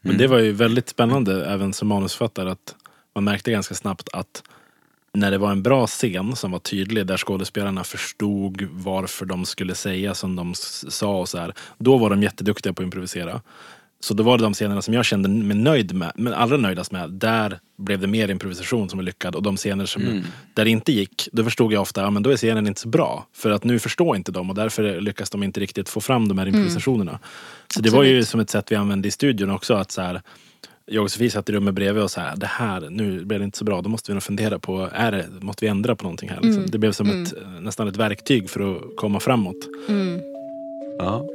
[0.01, 2.75] Men det var ju väldigt spännande även som manusförfattare att
[3.15, 4.43] man märkte ganska snabbt att
[5.13, 9.75] när det var en bra scen som var tydlig där skådespelarna förstod varför de skulle
[9.75, 11.53] säga som de sa och så här.
[11.77, 13.41] Då var de jätteduktiga på att improvisera.
[14.03, 16.91] Så då var det de scenerna som jag kände mig nöjd med, men allra nöjdast
[16.91, 19.35] med, där blev det mer improvisation som var lyckad.
[19.35, 20.23] Och de scener som, Mm.
[20.53, 22.87] där det inte gick, då förstod jag ofta, ja men då är scenen inte så
[22.87, 23.27] bra.
[23.33, 26.37] För att nu förstår inte de och därför lyckas de inte riktigt få fram de
[26.37, 27.19] här improvisationerna.
[27.73, 28.27] Så det var ju Absolut.
[28.27, 30.21] som ett sätt vi använde i studion också, att så här,
[30.85, 33.45] jag och Sofie satt i rummet bredvid och så här, det här, nu blev det
[33.45, 36.03] inte så bra, då måste vi nog fundera på, är det, måste vi ändra på
[36.03, 36.35] någonting här?
[36.35, 36.51] Liksom.
[36.59, 36.69] Mm.
[36.71, 37.23] Det blev som Mm.
[37.23, 39.67] ett, eh, nästan ett verktyg för att komma framåt.
[39.89, 40.19] Mm.
[40.99, 41.25] Ja.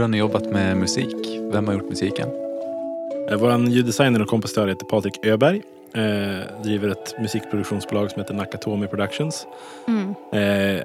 [0.00, 1.16] Hur har ni jobbat med musik?
[1.52, 2.28] Vem har gjort musiken?
[3.30, 5.62] Eh, Vår ljuddesigner och kompositör heter Patrik Öberg.
[5.94, 9.46] Eh, driver ett musikproduktionsbolag som heter Nakatomi Productions.
[9.88, 10.14] Mm.
[10.32, 10.82] Eh,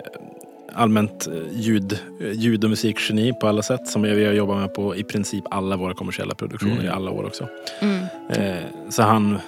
[0.73, 4.73] allmänt eh, ljud, eh, ljud och musikgeni på alla sätt som vi har jobbat med
[4.73, 6.85] på i princip alla våra kommersiella produktioner Mm.
[6.85, 7.47] i alla år också.
[7.81, 8.03] Mm.
[8.29, 9.39] Eh, så han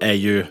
[0.00, 0.44] är ju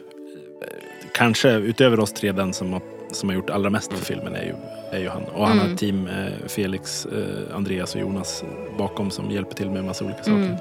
[1.13, 4.43] kanske utöver oss tre den som har, som har gjort allra mest för filmen är
[4.43, 4.53] ju,
[4.92, 5.24] är ju han.
[5.24, 5.74] Och han har Mm.
[5.74, 8.44] ett team, eh, Felix, eh, Andreas och Jonas
[8.78, 10.34] bakom som hjälper till med en massa olika saker.
[10.38, 10.56] Mm.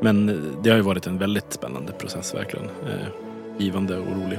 [0.00, 2.66] Men eh, det har ju varit en väldigt spännande process verkligen.
[2.66, 3.06] Eh,
[3.58, 4.38] givande och rolig.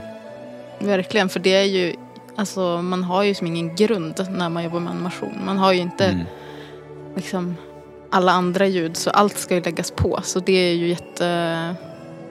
[0.80, 1.96] Verkligen, för det är ju,
[2.36, 5.34] alltså man har ju som ingen grund när man jobbar med animation.
[5.46, 6.26] Man har ju inte Mm.
[7.16, 7.56] liksom
[8.10, 10.20] alla andra ljud så allt ska ju läggas på.
[10.24, 11.26] Så det är ju jätte,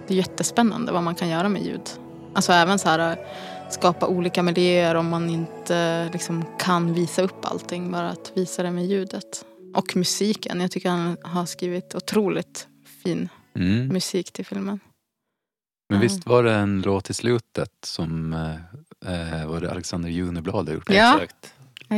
[0.06, 1.80] det är jättespännande vad man kan göra med ljud.
[2.34, 3.16] Alltså även så här
[3.70, 7.90] skapa olika miljöer om man inte liksom kan visa upp allting.
[7.92, 9.44] Bara att visa det med ljudet.
[9.74, 10.60] Och musiken.
[10.60, 12.68] Jag tycker han har skrivit otroligt
[13.02, 13.88] fin Mm.
[13.88, 14.80] musik till filmen.
[15.90, 18.32] Men visst var det en låt i slutet som
[19.06, 20.90] eh, eh, var det Alexander Juneblad har gjort?
[20.90, 21.14] Ja.
[21.14, 21.52] Exakt.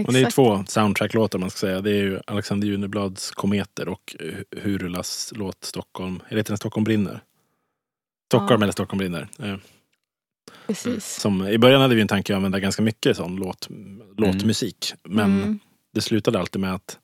[0.06, 1.80] Och det är två soundtrack-låtar man ska säga.
[1.80, 4.16] Det är ju Alexander Juneblads Kometer och
[4.62, 6.20] Hurulas låt Stockholm.
[6.28, 7.20] Eller heter den Stockholm brinner?
[8.30, 8.64] Stockholm Ja.
[8.64, 9.28] eller Stockholm brinner.
[9.38, 9.56] Eh,
[10.68, 11.20] Precis.
[11.20, 13.68] Som, I början hade vi en tanke att använda ganska mycket sån låt,
[14.16, 14.94] låtmusik.
[15.04, 15.58] Men Mm.
[15.94, 16.98] det slutade alltid med att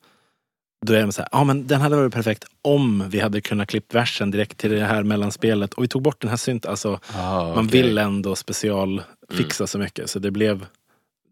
[0.85, 3.67] då är det så här, ja men den hade varit perfekt om vi hade kunnat
[3.69, 6.65] klippt versen direkt till det här mellanspelet och vi tog bort den här synt.
[6.65, 10.65] Alltså, Ah, man vill ändå specialfixa så mycket så det blev,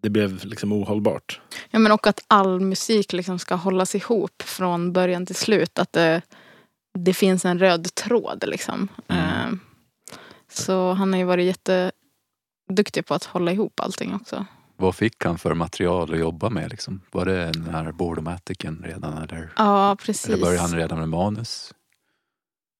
[0.01, 1.41] det blev liksom ohållbart.
[1.71, 5.79] Ja, men och att all musik liksom ska hållas ihop från början till slut.
[5.79, 6.21] Att det,
[6.99, 8.87] det finns en röd tråd liksom.
[9.07, 9.23] Mm.
[9.23, 9.59] Eh,
[10.51, 11.69] Så han har ju varit
[12.69, 14.45] jätteduktig på att hålla ihop allting också.
[14.77, 16.71] Vad fick han för material att jobba med?
[16.71, 17.01] Liksom?
[17.11, 19.17] Var det den här Boardomaticen redan?
[19.17, 20.25] Eller, Ja, precis.
[20.29, 21.73] eller började han redan med manus?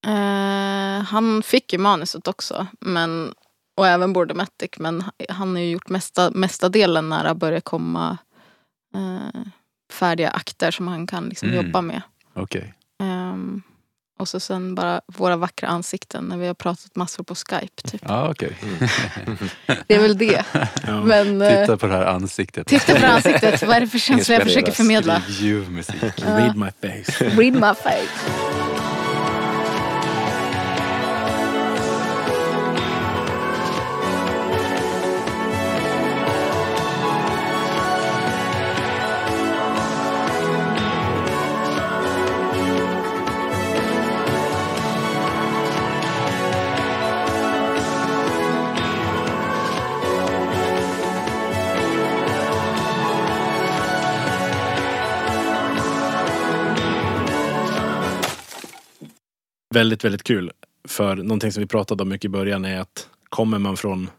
[0.06, 2.66] Eh, han fick ju manuset också.
[2.80, 3.34] Men,
[3.76, 4.70] och även Bordomatic.
[4.78, 8.18] Men han har ju gjort mesta, mesta delen när det börjar komma
[8.94, 9.40] eh,
[9.92, 11.66] färdiga akter som han kan liksom Mm.
[11.66, 12.02] jobba med.
[12.34, 12.74] Okej.
[13.02, 13.62] Ehm,
[14.18, 17.82] och så sen bara våra vackra ansikten när vi har pratat massor på Skype.
[17.90, 18.02] Typ.
[18.08, 18.56] Ja, okej.
[19.86, 20.44] Det är väl det.
[20.86, 21.00] Ja.
[21.04, 22.66] Men eh, Titta på det här ansiktet.
[22.66, 23.62] titta på ansiktet.
[23.62, 25.22] Vad är det för känsla jag försöker förmedla?
[25.28, 26.02] Ljuv musik.
[26.16, 27.24] Read my face.
[27.24, 28.73] Read my face.
[59.74, 60.50] Väldigt, väldigt kul.
[60.88, 64.10] För någonting som vi pratade om mycket i början är att kommer man från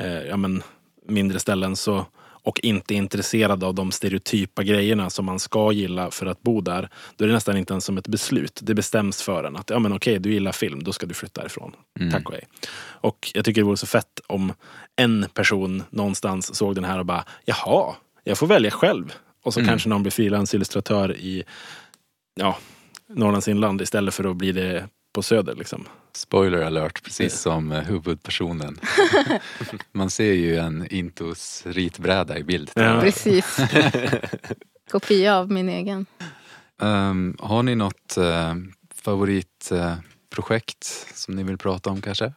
[0.00, 0.62] eh, ja, men,
[1.08, 6.10] mindre ställen så, och inte är intresserad av de stereotypa grejerna som man ska gilla
[6.10, 8.60] för att bo där, då är det nästan inte ens som ett beslut.
[8.62, 11.40] Det bestäms för en att ja, men okej, du gillar film, då ska du flytta
[11.40, 11.72] härifrån.
[12.00, 12.12] Mm.
[12.12, 12.44] Tack och hej.
[12.76, 14.52] Och jag tycker det vore så fett om
[14.96, 19.12] en person någonstans såg den här och bara, jaha, jag får välja själv.
[19.42, 19.68] Och så Mm.
[19.68, 21.44] kanske någon blir frilansillustratör i
[22.34, 22.58] ja,
[23.08, 25.54] Norrlands inland istället för att bli det på Söder.
[25.54, 25.86] Liksom.
[26.12, 28.78] Spoiler alert, precis som eh, huvudpersonen.
[29.92, 32.70] Man ser ju en Intos ritbräda i bild.
[32.74, 33.00] Ja.
[33.00, 33.56] Precis.
[34.90, 36.06] Kopia av min egen.
[36.82, 38.54] Ehm, har ni något uh,
[38.94, 40.84] favoritprojekt
[41.14, 42.32] som ni vill prata om kanske?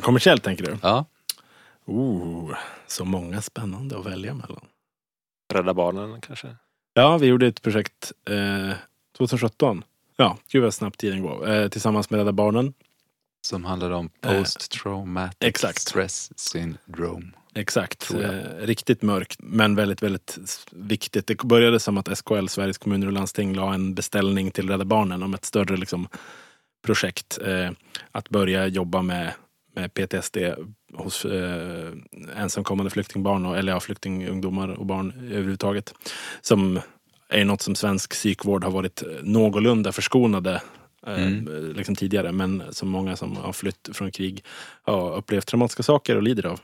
[0.00, 0.78] Kommersiellt tänker du?
[0.82, 1.04] Ja.
[1.84, 2.54] Oh,
[2.86, 4.66] så många spännande att välja mellan.
[5.52, 6.56] Rädda Barnen kanske?
[6.94, 8.76] Ja, vi gjorde ett projekt eh,
[9.18, 9.84] 2017.
[10.16, 11.50] Ja, gud vad snabbt tiden går.
[11.50, 12.74] Eh, tillsammans med Rädda Barnen.
[13.46, 15.78] Som handlar om Eh, post-traumatic exakt.
[15.78, 17.26] stress syndrome.
[17.54, 18.14] Exakt.
[18.14, 18.30] Eh,
[18.66, 20.38] riktigt mörkt, men väldigt, väldigt
[20.72, 21.26] viktigt.
[21.26, 25.22] Det började som att SKL, Sveriges kommuner och landsting, la en beställning till Rädda Barnen
[25.22, 26.08] om ett större liksom,
[26.84, 27.38] projekt.
[27.38, 27.70] Eh,
[28.10, 29.32] att börja jobba med,
[29.74, 30.36] med PTSD
[30.94, 31.92] hos eh,
[32.36, 35.94] ensamkommande flyktingbarn, och, eller ja, flyktingungdomar och barn överhuvudtaget.
[36.40, 36.80] Som
[37.28, 40.52] är något som svensk psykvård har varit någorlunda förskonade
[41.06, 41.72] eh, Mm.
[41.76, 42.32] liksom tidigare.
[42.32, 44.44] Men som många som har flytt från krig
[44.82, 46.60] har upplevt traumatiska saker och lider av.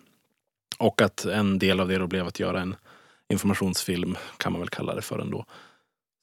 [0.79, 2.75] Och att en del av det då blev att göra en
[3.29, 5.45] informationsfilm, kan man väl kalla det för ändå.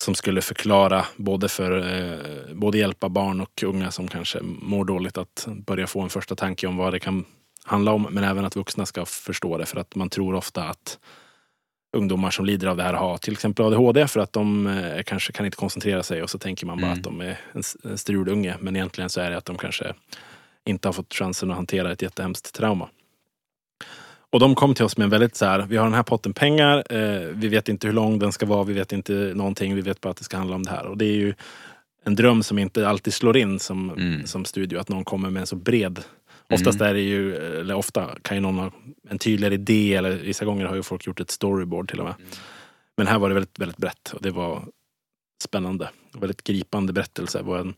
[0.04, 5.18] Som skulle förklara, både för eh, både hjälpa barn och unga som kanske mår dåligt
[5.18, 7.26] att börja få en första tanke om vad det kan
[7.68, 8.08] handla om.
[8.12, 9.66] Men även att vuxna ska förstå det.
[9.66, 11.00] För att man tror ofta att
[11.98, 15.32] ungdomar som lider av det här har till exempel ADHD för att de eh, kanske
[15.34, 16.98] kan inte koncentrera sig och så tänker man bara Mm.
[16.98, 18.56] att de är en, en strulunge.
[18.60, 19.94] Men egentligen så är det att de kanske
[20.66, 22.90] inte har fått chansen att hantera ett jättehemskt trauma.
[24.30, 26.34] Och de kom till oss med en väldigt så här, vi har den här potten
[26.34, 29.82] pengar, eh, vi vet inte hur lång den ska vara, vi vet inte någonting, vi
[29.82, 30.86] vet bara att det ska handla om det här.
[30.86, 31.34] Och det är ju
[32.04, 34.28] en dröm som inte alltid slår in som, Mm.
[34.28, 36.04] som studio, att någon kommer med en så bred
[36.54, 38.72] Oftast är det ju, eller ofta kan ju någon ha
[39.10, 42.16] en tydligare idé eller vissa gånger har ju folk gjort ett storyboard till och med.
[42.98, 44.66] Men här var det väldigt, väldigt brett och det var
[45.44, 45.90] spännande.
[46.14, 47.42] Väldigt gripande berättelse.
[47.44, 47.76] Vår en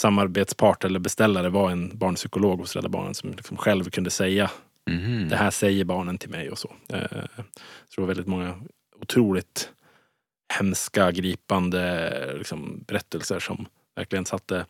[0.00, 4.50] samarbetspart eller beställare var en barnpsykolog hos Rädda Barnen som liksom själv kunde säga
[4.90, 5.28] Mhm.
[5.28, 6.72] det här säger barnen till mig och så.
[6.88, 7.06] Eh,
[7.88, 8.60] Så det var väldigt många
[9.00, 9.70] otroligt
[10.58, 13.66] hemska, gripande liksom, berättelser som
[13.96, 14.66] verkligen satte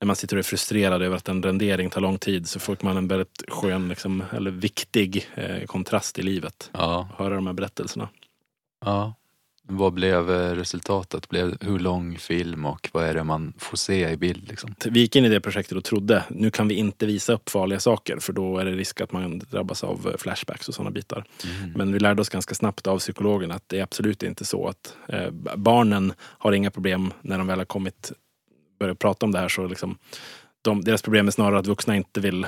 [0.00, 2.76] när man sitter och är frustrerad över att en rendering tar lång tid så får
[2.80, 6.70] man en väldigt skön, liksom, eller viktig eh, kontrast i livet.
[6.72, 8.08] Ja, höra de här berättelserna.
[8.84, 9.14] ja.
[9.66, 11.28] Vad blev eh, resultatet?
[11.28, 14.48] Blev, hur lång film och vad är det man får se i bild?
[14.48, 14.74] Liksom?
[14.84, 17.80] Vi gick in i det projektet och trodde nu kan vi inte visa upp farliga
[17.80, 21.24] saker för då är det risk att man drabbas av eh, flashbacks och sådana bitar.
[21.44, 21.72] Mm.
[21.76, 24.96] Men vi lärde oss ganska snabbt av psykologen att det är absolut inte så att
[25.08, 28.12] eh, barnen har inga problem när de väl har kommit
[28.78, 29.48] börjat prata om det här.
[29.48, 29.98] Så liksom,
[30.62, 32.46] de, deras problem är snarare att vuxna inte vill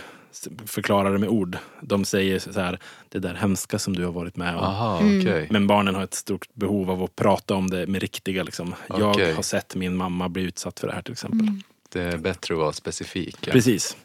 [0.66, 1.58] förklara det med ord.
[1.80, 4.62] De säger så här, det där hemska som du har varit med om.
[4.62, 5.20] Aha, Mm.
[5.20, 5.46] okej.
[5.50, 8.42] Men barnen har ett stort behov av att prata om det med riktiga.
[8.42, 8.74] Liksom.
[8.88, 9.28] Okej.
[9.28, 11.40] Jag har sett min mamma bli utsatt för det här till exempel.
[11.40, 11.62] Mm.
[11.92, 13.36] Det är bättre att vara specifik.
[13.46, 13.52] ja.
[13.52, 13.96] Precis.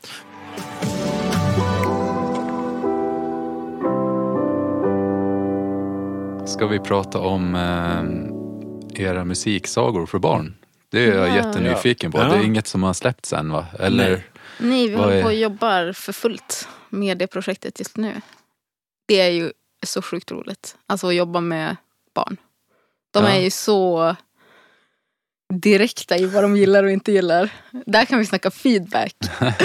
[6.46, 10.54] Ska vi prata om eh, era musiksagor för barn?
[10.92, 11.36] Det är jag Ja.
[11.36, 12.18] jättenyfiken på.
[12.18, 12.24] Ja.
[12.24, 13.66] Det är inget som har släppts än va?
[13.80, 14.10] Eller?
[14.10, 14.24] Nej.
[14.60, 18.14] Nej, vi Vad håller är- på och jobbar för fullt med det projektet just nu.
[19.08, 19.52] Det är ju
[19.86, 20.76] så sjukt roligt.
[20.88, 21.76] Alltså att jobba med
[22.16, 22.38] barn.
[23.14, 23.30] De Ja.
[23.30, 24.16] är ju så
[25.54, 27.50] direkta i vad de gillar och inte gillar.
[27.86, 29.16] Där kan vi snacka feedback.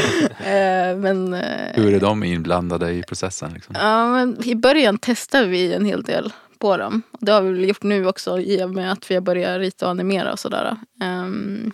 [0.47, 3.53] Eh, men, eh, Hur är de inblandade i processen?
[3.55, 3.74] Liksom?
[3.79, 7.02] ja, men I början testade vi en hel del på dem.
[7.20, 9.86] Det har vi väl gjort nu också i och med att vi har börjat rita
[9.86, 10.76] och animera och sådär.
[11.04, 11.72] Um,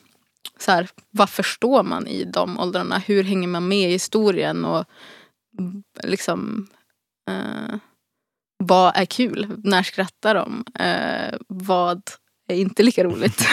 [0.59, 2.99] så här, vad förstår man i de åldrarna?
[2.99, 4.65] Hur hänger man med i historien?
[4.65, 4.85] Och
[5.59, 6.69] mm, liksom
[7.31, 7.77] eh,
[8.65, 9.47] vad är kul?
[9.65, 10.65] När skrattar de?
[10.79, 12.03] Eh, vad
[12.49, 13.49] är inte lika roligt?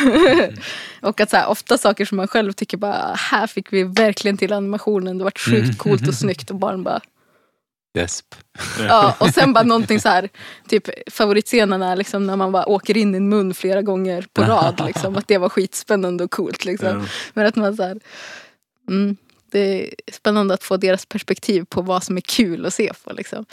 [1.01, 4.38] och att så här, ofta saker som man själv tycker bara, här fick vi verkligen
[4.38, 5.17] till animationen.
[5.17, 7.01] Det var sjukt coolt och snyggt och barn bara
[7.94, 8.26] Gäsp.
[8.80, 10.30] Ja, och sen bara någonting så här,
[10.68, 14.42] typ favoritscenen är liksom när man bara åker in i en mun flera gånger på
[14.42, 14.84] rad.
[14.88, 16.66] Liksom, att det var skitspännande och coolt.
[16.66, 17.08] Liksom.
[17.34, 18.00] Men att man så här,
[18.90, 19.18] mm,
[19.52, 23.14] det är spännande att få deras perspektiv på vad som är kul att se på.
[23.14, 23.45] Liksom.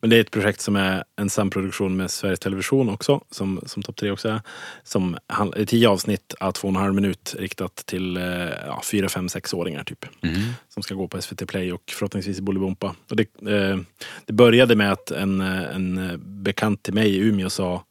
[0.00, 3.82] Men det är ett projekt som är en samproduktion med Sveriges Television också, som, som
[3.82, 4.40] Topp 3 också är.
[4.82, 5.16] Som
[5.56, 8.22] är tio avsnitt, à två och en halv minut, riktat till eh,
[8.66, 10.06] ja, fyra, fem, sexåringar typ.
[10.22, 10.36] Mm.
[10.68, 12.94] Som ska gå på SVT Play och förhoppningsvis i Bolibompa.
[13.10, 13.78] Och det, eh,
[14.26, 17.84] det började med att en, eh, en eh, bekant till mig i Umeå sa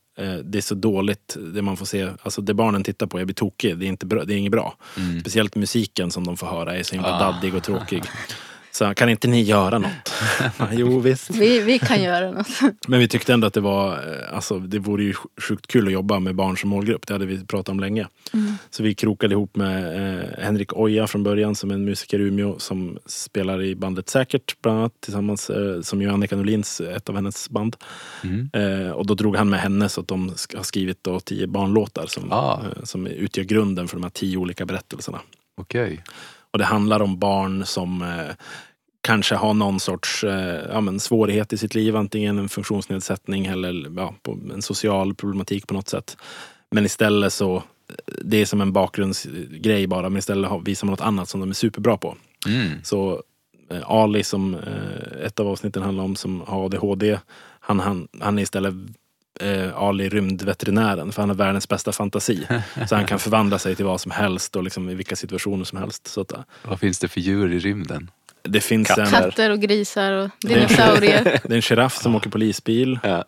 [0.43, 3.35] det är så dåligt det man får se, alltså det barnen tittar på, jag blir
[3.35, 4.77] tokig, det är, inte bra, det är inget bra.
[4.97, 5.19] Mm.
[5.21, 7.19] Speciellt musiken som de får höra är så himla Ah.
[7.19, 8.03] daddig och tråkig.
[8.75, 10.13] Så kan inte ni göra något?
[10.71, 11.29] jo visst.
[11.29, 12.47] Vi, vi kan göra något.
[12.87, 15.93] Men vi tyckte ändå att det var, eh, alltså det vore ju sjukt kul att
[15.93, 17.07] jobba med barn som målgrupp.
[17.07, 18.07] Det hade vi pratat om länge.
[18.69, 22.23] Så vi krokade ihop med eh, Henrik Oja från början som är en musiker i
[22.23, 27.09] Umeå som spelar i bandet Säkert bland annat tillsammans, eh, som ju Annika Norlins, ett
[27.09, 27.75] av hennes band.
[28.23, 28.49] Mm.
[28.53, 32.05] Eh, och då drog han med henne så att de har skrivit då tio barnlåtar
[32.07, 32.61] som, Ah.
[32.63, 35.19] eh, som utgör grunden för de här tio olika berättelserna.
[35.55, 36.03] Okej.
[36.53, 38.35] Och det handlar om barn som eh,
[39.01, 41.95] kanske har någon sorts eh, ja, svårighet i sitt liv.
[41.95, 44.15] Antingen en funktionsnedsättning eller ja,
[44.53, 46.17] en social problematik på något sätt.
[46.71, 47.63] Men istället så,
[48.21, 50.09] det är som en bakgrundsgrej bara.
[50.09, 52.15] Men istället visar man något annat som de är superbra på.
[52.47, 52.83] Mm.
[52.83, 53.23] Så
[53.69, 57.19] eh, Ali som eh, ett av avsnitten handlar om som har ADHD.
[57.59, 58.73] Han, han, han är istället
[59.39, 62.47] eh, Ali rymdveterinären för han har världens bästa fantasi.
[62.89, 65.77] Så han kan förvandla sig till vad som helst och liksom i vilka situationer som
[65.79, 66.07] helst.
[66.07, 68.11] Så att, eh, Vad finns det för djur i rymden?
[68.43, 71.23] det finns en, Katter och grisar och dinosaurier.
[71.43, 72.99] det är en giraff som åker polisbil.
[73.03, 73.25] Ja.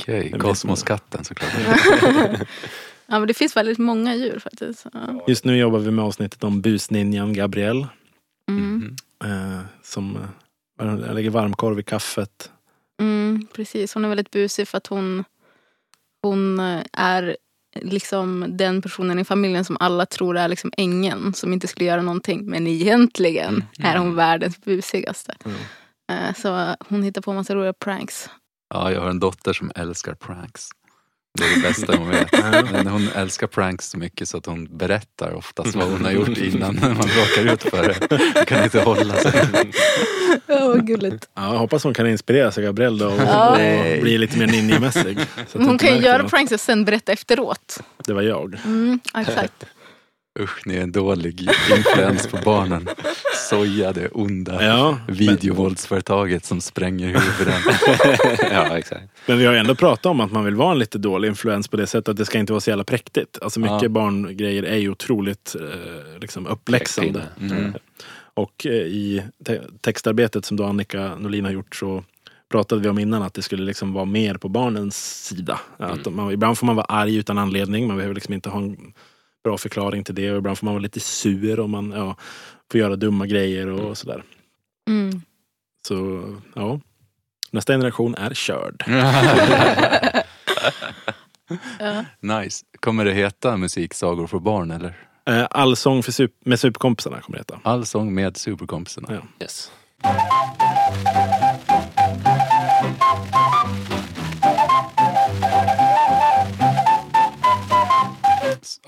[0.00, 1.52] Okej, blir kosmoskatten såklart.
[3.10, 4.86] Ja, men det finns väldigt många djur faktiskt.
[4.92, 5.24] Ja.
[5.28, 7.86] Just nu jobbar vi med avsnittet om busninjan Gabrielle.
[8.48, 8.96] Mm.
[9.24, 10.18] Eh, som
[10.80, 12.50] eh, lägger varmkorv i kaffet.
[13.00, 15.24] Mm, precis, hon är väldigt busig för att hon,
[16.22, 17.36] hon eh, är
[17.80, 22.02] liksom den personen i familjen som alla tror är liksom ängeln som inte skulle göra
[22.02, 22.46] någonting.
[22.46, 25.34] Men egentligen är hon världens busigaste.
[25.44, 25.56] Mm.
[26.12, 28.30] Eh, Så hon hittar på massa roliga pranks.
[28.74, 30.68] Ja, jag har en dotter som älskar pranks.
[31.38, 32.32] Det är det bästa hon vet.
[32.72, 36.28] Men hon älskar pranks så mycket så att hon berättar oftast vad hon har gjort
[36.38, 38.16] innan man råkar ut för det.
[38.34, 39.32] Hon kan inte hålla sig.
[40.46, 41.28] Ja, vad gulligt.
[41.34, 43.50] Ja, jag hoppas hon kan inspireras av Gabrielle och, Ja.
[43.50, 45.18] och bli lite mer ninjamässig.
[45.20, 46.28] Att Hon kan ju göra det.
[46.28, 47.80] pranks och sen berätta efteråt.
[48.06, 48.54] Det var jag.
[48.64, 49.64] Mm, exakt.
[50.40, 52.88] Usch, ni är en dålig influens på barnen.
[53.48, 57.60] Soja, det onda Ja, men, videovåldsföretaget som spränger huvuden.
[58.52, 59.04] ja, exakt.
[59.26, 61.68] men vi har ju ändå pratat om att man vill vara en lite dålig influens
[61.68, 63.38] på det sättet att det ska inte vara så jävla präktigt.
[63.42, 63.88] Alltså mycket Ja.
[63.88, 67.22] barngrejer är ju otroligt eh, liksom uppläxande.
[67.40, 67.74] Mm.
[68.34, 72.04] Och eh, i te textarbetet som då Annika Norlin har gjort så
[72.48, 75.60] pratade vi om innan att det skulle liksom vara mer på barnens sida.
[75.76, 77.86] Att man, ibland får man vara arg utan anledning.
[77.86, 78.92] Man behöver liksom inte ha en
[79.48, 80.30] bra förklaring till det.
[80.32, 82.16] Och ibland får man vara lite sur om man ja,
[82.72, 84.22] får göra dumma grejer och sådär.
[84.88, 85.22] Mm.
[85.88, 86.24] Så
[86.54, 86.80] ja,
[87.50, 88.84] nästa generation är körd.
[91.78, 92.04] Ja.
[92.20, 92.64] nice.
[92.80, 95.06] Kommer det heta musiksagor för barn eller?
[95.26, 97.60] Eh, Allsång för sup- med superkompisarna kommer det heta.
[97.70, 99.08] Allsång med superkompisarna.
[99.14, 99.20] Ja.
[99.44, 99.70] Yes.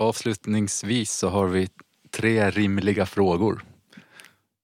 [0.01, 1.69] Avslutningsvis så har vi
[2.11, 3.65] tre rimliga frågor.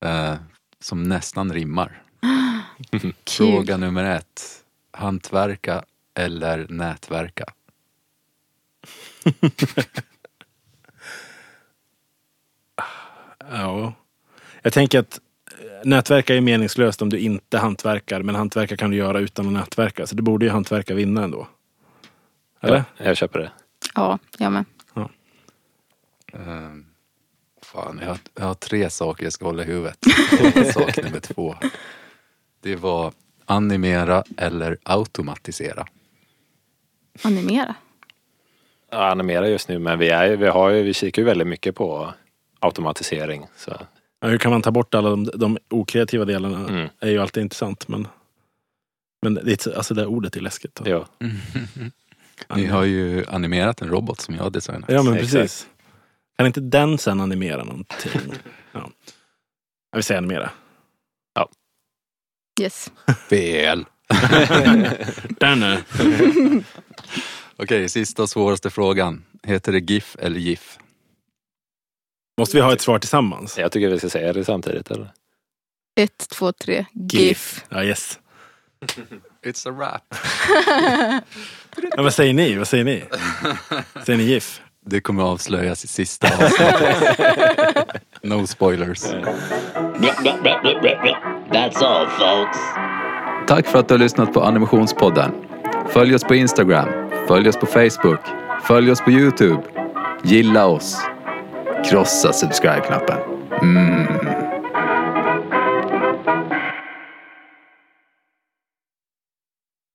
[0.05, 0.35] Eh,
[0.79, 2.01] som nästan rimmar.
[3.27, 4.63] Fråga nummer ett.
[4.91, 5.83] Hantverka
[6.13, 7.45] eller nätverka?
[13.49, 13.93] Ja.
[14.61, 15.19] Jag tänker att
[15.59, 18.21] eh, nätverka är meningslöst om du inte hantverkar.
[18.21, 20.07] Men hantverka kan du göra utan att nätverka.
[20.07, 21.47] Så det borde ju hantverka vinna ändå.
[22.61, 22.83] Eller?
[22.97, 23.51] Ja, jag köper det.
[23.95, 24.65] Ja, jag med.
[26.33, 26.71] Eh,
[27.61, 29.97] fan, jag har, jag har tre saker jag ska hålla i huvudet.
[30.73, 31.55] Sak nummer två.
[32.61, 33.13] Det var
[33.45, 35.87] animera eller automatisera.
[37.21, 37.75] Animera.
[38.91, 41.75] Ja, animera just nu, men vi, är, vi, har ju, vi kikar ju väldigt mycket
[41.75, 42.13] på
[42.59, 43.45] automatisering.
[43.57, 43.77] Så.
[44.19, 46.69] Ja, hur kan man ta bort alla de, de okreativa delarna?
[46.69, 46.89] Mm.
[46.99, 47.87] är ju alltid intressant.
[47.87, 48.07] Men,
[49.21, 50.81] men det, är- alltså det ordet är läskigt.
[50.85, 51.05] Ja.
[52.55, 54.89] Ni har ju animerat en robot som jag designat.
[54.89, 55.67] Ja men Exakt.
[56.37, 58.11] Kan inte den sen animera någonting?
[58.71, 58.89] Ja.
[59.91, 60.51] Jag vill säga animera.
[62.61, 62.91] Yes.
[63.29, 63.85] Fel.
[65.39, 65.83] Den är.
[67.57, 69.25] Okej, sista och svåraste frågan.
[69.43, 70.77] Heter det GIF eller GIF?
[72.37, 73.57] Måste vi ha ett svar tillsammans?
[73.57, 75.11] Jag tycker vi ska säga det samtidigt eller?
[75.99, 76.85] Ett, två, tre.
[76.93, 77.65] GIF.
[77.69, 78.19] Ja yes.
[79.45, 80.15] It's a rap.
[81.95, 82.55] Men vad säger ni?
[82.55, 83.03] Vad säger ni?
[84.05, 84.61] Säger ni GIF?
[84.89, 87.87] Det kommer avslöjas i sista avsnittet.
[88.23, 89.03] No spoilers.
[91.51, 92.59] That's all, folks.
[93.47, 95.31] Tack för att du har lyssnat på Animationspodden.
[95.89, 96.89] Följ oss på Instagram.
[97.27, 98.19] Följ oss på Facebook.
[98.63, 99.63] Följ oss på Youtube.
[100.23, 100.97] Gilla oss.
[101.89, 103.17] Krossa subscribe-knappen.
[103.61, 104.36] Mm.